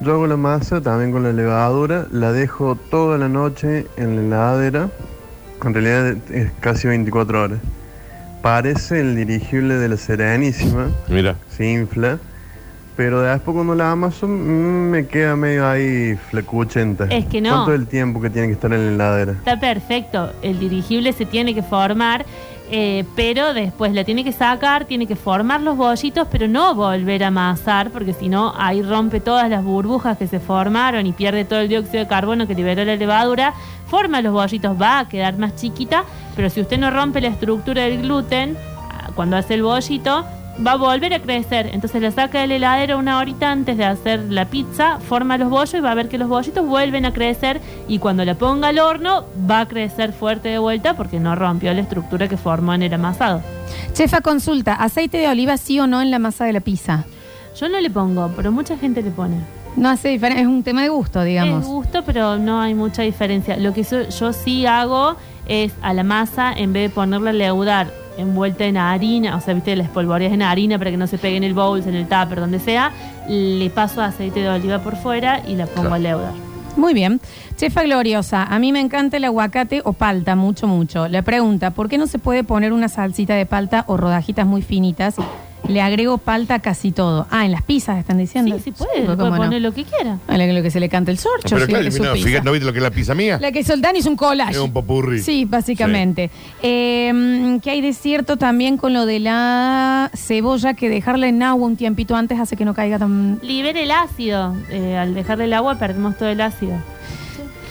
Yo 0.00 0.12
hago 0.12 0.26
la 0.26 0.36
masa 0.36 0.82
también 0.82 1.12
con 1.12 1.22
la 1.22 1.32
levadura, 1.32 2.06
la 2.10 2.32
dejo 2.32 2.74
toda 2.90 3.16
la 3.16 3.28
noche 3.28 3.86
en 3.96 4.16
la 4.16 4.22
heladera. 4.22 4.88
En 5.64 5.74
realidad 5.74 6.16
es 6.30 6.50
casi 6.60 6.86
24 6.88 7.42
horas. 7.42 7.58
Parece 8.42 9.00
el 9.00 9.16
dirigible 9.16 9.74
de 9.74 9.88
la 9.88 9.96
Serenísima, 9.96 10.88
Mira. 11.08 11.36
se 11.48 11.70
infla. 11.70 12.18
Pero 12.96 13.20
después 13.20 13.54
cuando 13.54 13.74
la 13.74 13.90
amaso 13.90 14.26
mm, 14.26 14.30
me 14.30 15.06
queda 15.06 15.36
medio 15.36 15.68
ahí 15.68 16.16
flecuchenta. 16.30 17.04
Es 17.10 17.26
que 17.26 17.40
no. 17.40 17.50
¿Cuánto 17.50 17.74
es 17.74 17.80
el 17.80 17.86
tiempo 17.86 18.20
que 18.22 18.30
tiene 18.30 18.48
que 18.48 18.54
estar 18.54 18.72
en 18.72 18.86
la 18.86 19.04
heladera? 19.04 19.32
Está 19.32 19.60
perfecto. 19.60 20.32
El 20.40 20.58
dirigible 20.58 21.12
se 21.12 21.26
tiene 21.26 21.54
que 21.54 21.62
formar, 21.62 22.24
eh, 22.68 23.04
pero 23.14 23.54
después 23.54 23.92
la 23.92 24.04
tiene 24.04 24.24
que 24.24 24.32
sacar, 24.32 24.84
tiene 24.86 25.06
que 25.06 25.14
formar 25.14 25.60
los 25.60 25.76
bollitos, 25.76 26.26
pero 26.30 26.48
no 26.48 26.74
volver 26.74 27.22
a 27.22 27.28
amasar, 27.28 27.90
porque 27.90 28.12
si 28.12 28.28
no, 28.28 28.52
ahí 28.56 28.82
rompe 28.82 29.20
todas 29.20 29.48
las 29.48 29.62
burbujas 29.62 30.18
que 30.18 30.26
se 30.26 30.40
formaron 30.40 31.06
y 31.06 31.12
pierde 31.12 31.44
todo 31.44 31.60
el 31.60 31.68
dióxido 31.68 32.00
de 32.00 32.08
carbono 32.08 32.46
que 32.46 32.54
liberó 32.54 32.84
la 32.84 32.96
levadura. 32.96 33.54
Forma 33.86 34.20
los 34.20 34.32
bollitos, 34.32 34.80
va 34.80 34.98
a 35.00 35.08
quedar 35.08 35.38
más 35.38 35.54
chiquita, 35.54 36.04
pero 36.34 36.50
si 36.50 36.60
usted 36.60 36.78
no 36.78 36.90
rompe 36.90 37.20
la 37.20 37.28
estructura 37.28 37.84
del 37.84 38.02
gluten, 38.02 38.56
ah, 38.90 39.10
cuando 39.14 39.36
hace 39.36 39.54
el 39.54 39.62
bollito, 39.62 40.24
va 40.64 40.72
a 40.72 40.76
volver 40.76 41.12
a 41.14 41.20
crecer. 41.20 41.70
Entonces 41.72 42.00
la 42.00 42.10
saca 42.10 42.40
de 42.40 42.46
la 42.46 42.54
heladera 42.56 42.96
una 42.96 43.18
horita 43.18 43.50
antes 43.50 43.76
de 43.76 43.84
hacer 43.84 44.20
la 44.30 44.44
pizza, 44.46 44.98
forma 45.00 45.36
los 45.38 45.50
bollos 45.50 45.74
y 45.74 45.80
va 45.80 45.90
a 45.90 45.94
ver 45.94 46.08
que 46.08 46.18
los 46.18 46.28
bollitos 46.28 46.66
vuelven 46.66 47.04
a 47.06 47.12
crecer 47.12 47.60
y 47.88 47.98
cuando 47.98 48.24
la 48.24 48.34
ponga 48.34 48.68
al 48.68 48.78
horno 48.78 49.24
va 49.50 49.60
a 49.60 49.68
crecer 49.68 50.12
fuerte 50.12 50.48
de 50.48 50.58
vuelta 50.58 50.94
porque 50.96 51.20
no 51.20 51.34
rompió 51.34 51.72
la 51.74 51.80
estructura 51.80 52.28
que 52.28 52.36
formó 52.36 52.74
en 52.74 52.82
el 52.82 52.94
amasado. 52.94 53.42
Chefa, 53.92 54.20
consulta, 54.20 54.74
¿aceite 54.74 55.18
de 55.18 55.28
oliva 55.28 55.56
sí 55.56 55.78
o 55.80 55.86
no 55.86 56.00
en 56.02 56.10
la 56.10 56.18
masa 56.18 56.44
de 56.44 56.52
la 56.52 56.60
pizza? 56.60 57.04
Yo 57.58 57.68
no 57.68 57.80
le 57.80 57.90
pongo, 57.90 58.30
pero 58.36 58.52
mucha 58.52 58.76
gente 58.76 59.02
le 59.02 59.10
pone. 59.10 59.36
No 59.76 59.90
hace 59.90 60.08
diferencia, 60.08 60.42
es 60.42 60.48
un 60.48 60.62
tema 60.62 60.82
de 60.82 60.88
gusto, 60.88 61.22
digamos. 61.22 61.62
Es 61.64 61.66
gusto, 61.66 62.02
pero 62.04 62.38
no 62.38 62.60
hay 62.62 62.74
mucha 62.74 63.02
diferencia. 63.02 63.56
Lo 63.58 63.74
que 63.74 63.84
so- 63.84 64.08
yo 64.08 64.32
sí 64.32 64.64
hago 64.64 65.16
es 65.46 65.74
a 65.82 65.92
la 65.92 66.02
masa, 66.02 66.52
en 66.52 66.72
vez 66.72 66.88
de 66.90 66.94
ponerla 66.94 67.30
a 67.30 67.32
leudar 67.34 67.90
envuelta 68.18 68.64
en 68.64 68.76
harina, 68.76 69.36
o 69.36 69.40
sea, 69.40 69.54
viste, 69.54 69.74
las 69.76 69.88
polvoreas 69.88 70.32
en 70.32 70.42
harina 70.42 70.78
para 70.78 70.90
que 70.90 70.96
no 70.96 71.06
se 71.06 71.18
pegue 71.18 71.36
en 71.36 71.44
el 71.44 71.54
bowl, 71.54 71.80
en 71.86 71.94
el 71.94 72.04
tupper, 72.08 72.40
donde 72.40 72.58
sea, 72.58 72.92
le 73.28 73.68
paso 73.70 74.00
aceite 74.02 74.40
de 74.40 74.48
oliva 74.48 74.78
por 74.80 74.96
fuera 74.96 75.42
y 75.46 75.54
la 75.56 75.66
pongo 75.66 75.88
Claro. 75.88 75.94
a 75.94 75.98
leudar. 75.98 76.32
Muy 76.76 76.92
bien. 76.92 77.20
Chefa 77.56 77.84
Gloriosa, 77.84 78.42
a 78.44 78.58
mí 78.58 78.70
me 78.70 78.80
encanta 78.80 79.16
el 79.16 79.24
aguacate 79.24 79.80
o 79.84 79.94
palta, 79.94 80.36
mucho, 80.36 80.66
mucho. 80.66 81.08
Le 81.08 81.22
pregunta, 81.22 81.70
¿por 81.70 81.88
qué 81.88 81.96
no 81.96 82.06
se 82.06 82.18
puede 82.18 82.44
poner 82.44 82.72
una 82.74 82.88
salsita 82.90 83.34
de 83.34 83.46
palta 83.46 83.84
o 83.86 83.96
rodajitas 83.96 84.46
muy 84.46 84.60
finitas? 84.60 85.16
Le 85.68 85.80
agrego 85.82 86.18
palta 86.18 86.54
a 86.54 86.58
casi 86.60 86.92
todo. 86.92 87.26
Ah, 87.30 87.44
en 87.44 87.52
las 87.52 87.62
pizzas 87.62 87.98
están 87.98 88.18
diciendo. 88.18 88.56
Sí, 88.56 88.62
sí 88.64 88.70
puede, 88.72 88.90
pues, 88.92 89.04
puede 89.04 89.16
cómo 89.18 89.30
no. 89.30 89.36
poner 89.36 89.62
lo 89.62 89.72
que 89.72 89.84
quiera. 89.84 90.18
Ah, 90.28 90.36
Lo 90.38 90.62
que 90.62 90.70
se 90.70 90.80
le 90.80 90.88
canta 90.88 91.10
el 91.10 91.18
sorcho. 91.18 91.48
Pero 91.50 91.66
sí, 91.66 91.66
claro, 91.68 91.82
que 91.82 91.88
es 91.88 91.94
su 91.94 92.02
mira, 92.02 92.12
pizza. 92.14 92.26
fíjate, 92.26 92.44
¿no 92.44 92.52
viste 92.52 92.66
lo 92.66 92.72
que 92.72 92.78
es 92.78 92.82
la 92.82 92.90
pizza 92.90 93.14
mía? 93.14 93.38
La 93.40 93.52
que 93.52 93.60
hizo 93.60 93.76
Dani 93.76 93.98
es 93.98 94.06
un 94.06 94.16
collage. 94.16 94.52
Es 94.52 94.58
un 94.58 94.72
popurrí. 94.72 95.20
Sí, 95.20 95.44
básicamente. 95.44 96.30
Eh, 96.62 97.58
¿Qué 97.62 97.70
hay 97.70 97.80
de 97.80 97.92
cierto 97.92 98.36
también 98.36 98.76
con 98.76 98.92
lo 98.92 99.06
de 99.06 99.20
la 99.20 100.10
cebolla? 100.14 100.74
Que 100.74 100.88
dejarla 100.88 101.28
en 101.28 101.42
agua 101.42 101.66
un 101.66 101.76
tiempito 101.76 102.16
antes 102.16 102.38
hace 102.38 102.56
que 102.56 102.64
no 102.64 102.74
caiga 102.74 102.98
tan... 102.98 103.38
Libera 103.42 103.80
el 103.80 103.90
ácido. 103.90 104.54
Eh, 104.70 104.96
al 104.96 105.14
dejarle 105.14 105.44
el 105.44 105.52
agua 105.54 105.76
perdemos 105.76 106.16
todo 106.16 106.28
el 106.28 106.40
ácido. 106.40 106.74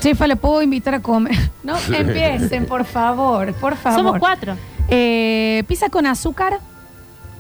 Chefa, 0.02 0.28
¿le 0.28 0.36
puedo 0.36 0.62
invitar 0.62 0.96
a 0.96 1.02
comer? 1.02 1.36
No 1.64 1.76
empiecen, 1.92 2.68
por 2.68 2.86
favor, 2.86 3.52
por 3.56 3.76
favor. 3.76 3.98
Somos 4.00 4.20
cuatro. 4.20 4.56
Eh, 4.88 5.64
¿Pizza 5.68 5.90
con 5.90 6.06
azúcar? 6.06 6.60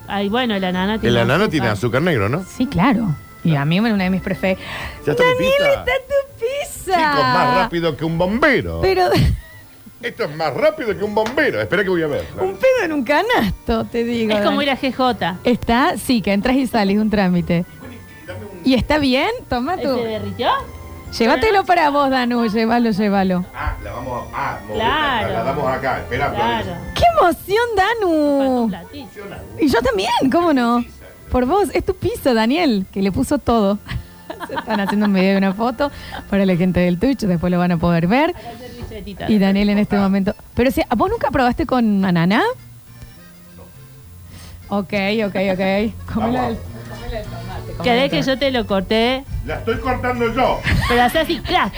Ay, 0.07 0.29
bueno, 0.29 0.57
la 0.59 0.71
nana 0.71 0.99
tiene 0.99 1.15
El 1.15 1.21
anano 1.23 1.49
tiene 1.49 1.67
azúcar 1.67 2.01
negro, 2.01 2.29
¿no? 2.29 2.43
Sí, 2.43 2.65
claro. 2.67 3.15
Y 3.43 3.55
a 3.55 3.65
mí 3.65 3.79
una 3.79 4.03
de 4.03 4.09
mis 4.09 4.21
preferidas. 4.21 4.63
Ya 5.05 5.11
está 5.11 5.23
mi 5.23 5.29
Daniel, 5.33 5.53
pizza. 5.57 5.73
está 5.73 5.91
tu 6.07 6.39
pizza. 6.39 6.97
Chicos, 6.97 7.23
más 7.23 7.55
rápido 7.55 7.97
que 7.97 8.05
un 8.05 8.17
bombero. 8.17 8.81
Pero 8.81 9.09
Esto 10.01 10.25
es 10.25 10.35
más 10.35 10.53
rápido 10.53 10.95
que 10.95 11.03
un 11.03 11.15
bombero. 11.15 11.61
Espera 11.61 11.83
que 11.83 11.89
voy 11.89 12.03
a 12.03 12.07
ver. 12.07 12.25
un 12.39 12.55
pedo 12.57 12.83
en 12.83 12.91
un 12.91 13.03
canasto, 13.03 13.85
te 13.85 14.03
digo. 14.03 14.33
Es 14.33 14.37
como 14.43 14.61
Dani. 14.61 14.63
ir 14.63 14.69
a 14.69 14.75
GJ. 14.75 15.37
Está, 15.43 15.97
sí, 15.97 16.21
que 16.21 16.33
entras 16.33 16.55
y 16.57 16.67
sales, 16.67 16.97
un 16.97 17.09
trámite. 17.09 17.65
¿Y 18.63 18.73
está 18.75 18.97
bien? 18.99 19.29
Toma 19.49 19.77
tú. 19.77 19.95
¿Se 19.95 20.03
derritió? 20.05 20.49
Llévatelo 21.17 21.63
para 21.65 21.89
vos, 21.89 22.09
Danu, 22.09 22.45
llévalo, 22.47 22.91
llévalo. 22.91 23.45
Ah, 23.55 23.75
la 23.83 23.91
vamos 23.93 24.27
a. 24.33 24.51
Ah, 24.53 24.59
Claro. 24.73 25.33
La 25.33 25.43
damos 25.43 25.67
acá. 25.67 25.99
Espera, 25.99 26.31
Claro. 26.33 26.67
¡Qué 26.93 27.03
emoción, 27.17 27.65
Danu! 27.77 28.71
Y 29.59 29.67
yo 29.69 29.81
también, 29.81 30.09
¿cómo 30.31 30.51
no? 30.53 30.83
Por 31.31 31.45
vos, 31.45 31.69
es 31.73 31.85
tu 31.85 31.95
piso, 31.95 32.33
Daniel, 32.33 32.85
que 32.91 33.01
le 33.01 33.11
puso 33.11 33.37
todo. 33.37 33.77
Se 34.47 34.55
están 34.55 34.79
haciendo 34.81 35.05
un 35.05 35.13
video 35.13 35.33
y 35.35 35.37
una 35.37 35.53
foto 35.53 35.91
para 36.29 36.45
la 36.45 36.55
gente 36.57 36.79
del 36.81 36.99
Twitch, 36.99 37.19
después 37.21 37.49
lo 37.51 37.59
van 37.59 37.71
a 37.71 37.77
poder 37.77 38.07
ver. 38.07 38.33
Y 39.27 39.39
Daniel 39.39 39.69
en 39.69 39.77
este 39.77 39.97
momento. 39.97 40.35
Pero 40.53 40.71
si, 40.71 40.81
¿vos 40.95 41.09
nunca 41.09 41.31
probaste 41.31 41.65
con 41.65 42.03
ananá? 42.03 42.43
Ok, 44.69 44.93
ok, 45.27 45.35
ok. 45.53 46.13
Comela 46.13 46.47
el- 46.49 46.57
Quedé 47.83 48.09
que 48.09 48.21
yo 48.21 48.37
te 48.39 48.51
lo 48.51 48.65
corté, 48.65 49.23
La 49.45 49.55
estoy 49.55 49.77
cortando 49.79 50.33
yo. 50.33 50.59
pero 50.87 51.03
hace 51.03 51.19
así, 51.19 51.39
crack. 51.39 51.73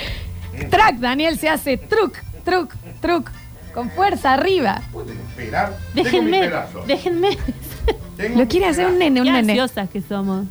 Track, 0.70 0.96
Daniel 0.96 1.38
se 1.38 1.48
hace 1.48 1.76
truc, 1.76 2.16
truc, 2.44 2.74
truc. 3.00 3.30
Con 3.74 3.90
fuerza, 3.90 4.34
arriba. 4.34 4.82
¿Pueden 4.92 5.18
esperar? 5.20 5.76
Tengo 5.94 6.22
mi 6.22 6.30
Déjenme, 6.32 6.50
déjenme. 6.86 7.38
Tengo 8.16 8.38
Lo 8.40 8.48
quiere 8.48 8.66
hacer 8.66 8.86
un 8.86 8.98
nene, 8.98 9.20
un 9.20 9.26
Qué 9.26 9.32
nene. 9.32 9.52
ansiosas 9.52 9.88
que 9.90 10.00
somos. 10.02 10.46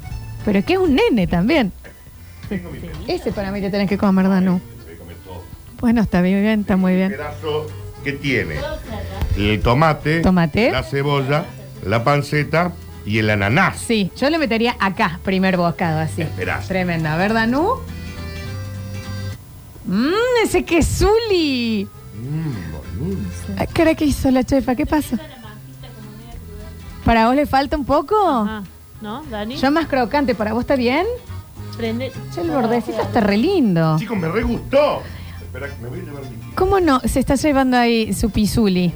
Pero 0.46 0.64
que 0.64 0.74
es 0.74 0.80
un 0.80 0.96
nene 0.96 1.28
también. 1.28 1.74
Tengo 2.48 2.70
mi 2.72 2.80
pedazo. 2.80 3.00
Ese 3.08 3.32
para 3.34 3.52
mí 3.52 3.60
te 3.60 3.70
tenés 3.70 3.90
que 3.90 3.98
comer, 3.98 4.30
Danu. 4.30 4.62
Todo. 5.26 5.44
Bueno, 5.82 6.02
está 6.02 6.22
bien, 6.22 6.62
está 6.62 6.78
muy 6.78 6.94
El 6.94 6.98
bien. 7.00 7.12
pedazo 7.12 7.68
que 8.04 8.14
tiene 8.14 8.56
el 9.36 9.60
tomate, 9.62 10.22
Tomate. 10.22 10.72
la 10.72 10.84
cebolla, 10.84 11.44
la 11.86 12.04
panceta 12.06 12.72
y 13.08 13.20
el 13.20 13.30
ananás. 13.30 13.78
Sí, 13.80 14.12
yo 14.18 14.30
le 14.30 14.38
metería 14.38 14.76
acá, 14.80 15.20
primer 15.24 15.56
bocado, 15.56 16.00
así. 16.00 16.22
Esperá. 16.22 16.60
Tremenda, 16.60 17.16
¿verdad, 17.16 17.48
Danu? 17.48 17.76
Mmm, 19.86 20.44
ese 20.44 20.66
quesuli. 20.66 21.88
Ay, 23.58 23.68
¿Qué 23.74 23.82
era 23.82 23.96
que 23.96 24.06
hizo 24.06 24.30
la 24.30 24.44
chefa? 24.44 24.76
¿Qué 24.76 24.86
pasa? 24.86 25.18
¿Para 27.06 27.28
vos 27.28 27.36
le 27.36 27.46
falta 27.46 27.78
un 27.78 27.86
poco? 27.86 28.16
Ajá. 28.28 28.64
¿No, 29.00 29.24
Dani? 29.30 29.56
Yo 29.56 29.72
más 29.72 29.88
crocante, 29.88 30.36
¿para 30.36 30.52
vos 30.52 30.62
está 30.62 30.76
bien? 30.76 31.06
Prende. 31.78 32.12
Che, 32.34 32.42
el 32.42 32.50
bordecito 32.50 33.02
está 33.02 33.22
re 33.22 33.38
lindo. 33.38 33.96
Chicos, 34.00 34.18
me 34.18 34.28
re 34.28 34.44
gustó. 34.44 35.04
Espera, 35.42 35.68
me 35.82 35.88
voy 35.88 36.00
a 36.00 36.04
llevar 36.04 36.24
mi 36.24 36.52
¿Cómo 36.56 36.80
no? 36.82 37.00
Se 37.02 37.20
está 37.20 37.36
llevando 37.36 37.78
ahí 37.78 38.14
su 38.14 38.32
pisuli. 38.32 38.92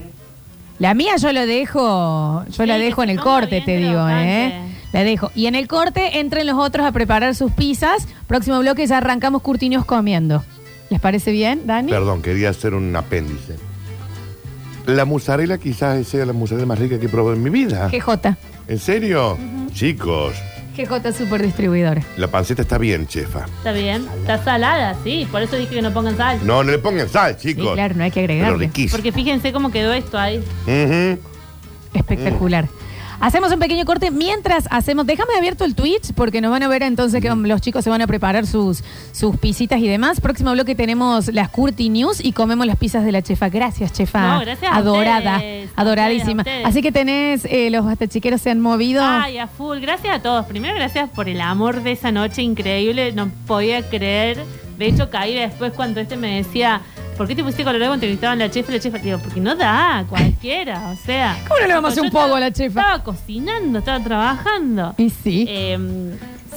La 0.82 0.96
mía 0.96 1.15
yo 1.17 1.32
lo 1.32 1.46
dejo, 1.46 2.44
yo 2.46 2.63
Sí, 2.63 2.65
la 2.65 2.80
dejo 2.80 3.04
en 3.04 3.12
el 3.12 3.20
corte, 3.20 3.52
bien 3.52 3.65
te 3.65 3.78
digo, 3.78 3.91
crocante. 3.91 4.48
¿eh? 4.48 4.62
La 4.91 5.04
dejo. 5.04 5.32
Y 5.36 5.46
en 5.46 5.54
el 5.54 5.67
corte 5.67 6.20
entren 6.20 6.48
los 6.48 6.58
otros 6.58 6.88
a 6.88 6.91
preparar 6.91 7.36
sus 7.36 7.52
pizzas. 7.52 8.08
Próximo 8.26 8.58
bloque 8.62 8.88
ya 8.88 8.98
arrancamos 8.98 9.44
curtiños 9.44 9.86
comiendo. 9.86 10.44
¿Les 10.89 11.00
parece 11.00 11.32
bien, 11.32 11.67
Dani? 11.67 11.91
Perdón, 11.91 12.24
quería 12.24 12.50
hacer 12.50 12.74
un 12.74 12.96
apéndice. 12.96 13.58
La 14.88 15.06
mozzarella 15.06 15.60
quizás 15.60 16.08
sea 16.08 16.26
la 16.26 16.34
mozzarella 16.34 16.65
más 16.65 16.80
rica 16.80 17.00
que 17.00 17.06
he 17.06 17.10
probado 17.10 17.36
en 17.36 17.44
mi 17.44 17.52
vida. 17.52 17.88
GJ. 17.88 18.36
¿En 18.67 18.80
serio? 18.80 19.38
Chicos, 19.74 20.34
GJ 20.86 21.13
Super 21.13 21.41
Distribuidores. 21.41 22.06
la 22.17 22.28
panceta 22.28 22.62
está 22.62 22.78
bien, 22.78 23.08
chefa. 23.08 23.46
Está 23.58 23.72
bien. 23.72 24.08
Está 24.20 24.44
salada, 24.44 24.96
sí. 25.04 25.28
Por 25.32 25.41
eso 25.41 25.56
dije 25.56 25.76
que 25.76 25.82
no 25.82 25.94
pongan 25.94 26.17
sal. 26.17 26.39
No, 26.44 26.63
no 26.63 26.72
le 26.72 26.78
pongan 26.80 27.08
sal, 27.10 27.38
chicos. 27.38 27.65
Sí, 27.67 27.74
claro, 27.74 27.96
no 27.96 28.04
hay 28.04 28.12
que 28.12 28.22
Pero 28.22 28.34
agregarle. 28.34 28.65
riquísimo. 28.67 28.98
Porque 28.98 29.12
fíjense 29.12 29.52
cómo 29.54 29.72
quedó 29.72 29.94
esto 29.94 30.17
ahí. 30.17 30.38
Ujú. 30.67 31.20
Espectacular. 31.94 32.67
Hacemos 33.21 33.51
un 33.53 33.60
pequeño 33.60 33.86
corte 33.86 34.10
mientras 34.10 34.67
hacemos. 34.71 35.05
Déjame 35.05 35.36
abierto 35.38 35.63
el 35.63 35.75
Twitch 35.75 36.12
porque 36.15 36.41
nos 36.41 36.49
van 36.49 36.63
a 36.63 36.67
ver 36.67 36.81
entonces 36.81 37.21
que 37.21 37.29
los 37.29 37.62
chicos 37.62 37.84
se 37.84 37.89
van 37.91 38.01
a 38.01 38.07
preparar 38.07 38.47
sus, 38.47 38.84
sus 39.12 39.38
pisitas 39.38 39.79
y 39.79 39.88
demás. 39.88 40.19
Próximo 40.19 40.51
bloque 40.53 40.73
tenemos 40.73 41.27
las 41.31 41.49
Curti 41.49 41.89
News 41.89 42.19
y 42.23 42.31
comemos 42.31 42.65
las 42.65 42.77
pizzas 42.77 43.05
de 43.05 43.12
la 43.12 43.21
chefa. 43.21 43.49
Gracias, 43.49 43.93
chefa. 43.93 44.34
No, 44.36 44.39
gracias 44.41 44.71
a 44.71 44.75
Adorada, 44.75 45.36
ustedes, 45.36 45.69
a 45.75 45.81
adoradísima. 45.81 46.41
ustedes, 46.41 46.57
a 46.57 46.60
ustedes. 46.60 46.65
Así 46.67 46.81
que 46.81 46.91
tenés, 46.91 47.45
eh, 47.45 47.69
los 47.69 47.86
batachiqueros 47.86 48.41
se 48.41 48.49
han 48.49 48.60
movido. 48.60 49.03
Ay, 49.05 49.38
a 49.38 49.45
full. 49.47 49.79
Gracias 49.79 50.15
a 50.15 50.21
todos. 50.23 50.47
Primero, 50.47 50.73
gracias 50.73 51.07
por 51.12 51.29
el 51.29 51.41
amor 51.41 51.84
de 51.84 51.91
esa 51.91 52.12
noche 52.12 52.41
increíble. 52.41 53.12
No 53.12 53.29
podía 53.45 53.88
creer. 53.88 54.43
De 54.79 54.88
hecho, 54.88 55.12
caí 55.12 55.36
después 55.36 55.73
cuando 55.73 55.99
este 55.99 56.17
me 56.17 56.38
decía, 56.38 56.81
¿por 57.17 57.28
qué 57.28 57.36
te 57.36 57.43
pusiste 57.43 57.63
colorado 57.63 57.89
cuando 57.91 58.06
entrevistaban 58.06 58.41
a 58.41 58.45
la 58.45 58.52
chefa? 58.52 58.71
La 58.71 58.80
chefa, 58.80 58.97
digo, 58.97 59.19
porque 59.19 59.39
no 59.39 59.56
da, 59.56 60.06
cualquiera, 60.10 60.89
o 60.91 60.95
sea. 61.06 61.38
¿Cómo 61.47 61.60
no 61.62 61.67
le 61.67 61.74
vamos 61.74 61.89
a 61.89 61.91
hacer 61.93 62.04
un 62.04 62.10
poco 62.12 62.36
a 62.36 62.39
la 62.39 62.52
chefa? 62.52 62.80
Estaba 62.82 63.04
cocinando, 63.04 63.80
estaba 63.80 64.04
trabajando. 64.04 64.95
Y 64.97 65.10
sí. 65.10 65.45
Eh, 65.47 65.78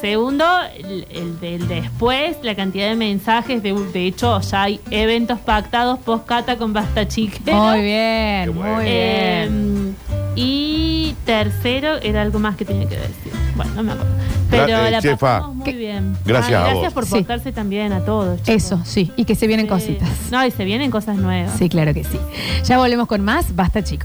segundo, 0.00 0.44
el, 0.76 1.06
el 1.10 1.40
del 1.40 1.68
después, 1.68 2.36
la 2.42 2.54
cantidad 2.54 2.88
de 2.88 2.96
mensajes. 2.96 3.62
De, 3.62 3.72
de 3.72 4.06
hecho, 4.06 4.40
ya 4.40 4.62
hay 4.62 4.80
eventos 4.90 5.38
pactados 5.38 5.98
post-cata 6.00 6.56
con 6.56 6.72
Basta 6.72 7.06
Chiquero. 7.08 7.56
muy 7.56 7.82
bien, 7.82 8.54
bueno. 8.54 8.74
muy 8.76 8.84
Eh, 8.86 9.46
bien. 9.48 9.96
y 10.36 11.14
tercero, 11.24 11.96
era 12.02 12.22
algo 12.22 12.38
más 12.38 12.56
que 12.56 12.64
tenía 12.64 12.88
que 12.88 12.96
decir. 12.96 13.32
Bueno, 13.54 13.72
no 13.76 13.82
me 13.84 13.92
acuerdo. 13.92 14.12
Pero 14.50 14.66
Gra- 14.66 14.88
eh, 14.88 14.90
la 14.90 15.00
chefa. 15.02 15.16
pasamos 15.38 15.56
muy 15.56 15.72
bien. 15.74 16.16
Gracias 16.24 16.54
a 16.60 16.64
gracias 16.64 16.84
vos. 16.84 16.92
por 16.92 17.06
Sí. 17.06 17.10
portarse 17.12 17.52
también 17.52 17.92
a 17.92 18.00
todos. 18.04 18.42
chicos. 18.42 18.54
Eso, 18.64 18.80
sí. 18.84 19.12
Y 19.16 19.24
que 19.24 19.34
se 19.36 19.46
vienen 19.46 19.66
Sí. 19.66 19.70
cositas. 19.70 20.08
No, 20.30 20.44
y 20.44 20.50
se 20.50 20.64
vienen 20.64 20.90
cosas 20.90 21.16
nuevas. 21.16 21.52
Sí, 21.58 21.68
claro 21.68 21.94
que 21.94 22.02
sí. 22.04 22.18
Ya 22.64 22.78
volvemos 22.78 23.06
con 23.06 23.20
más. 23.22 23.54
Basta, 23.54 23.82
chicos. 23.84 24.02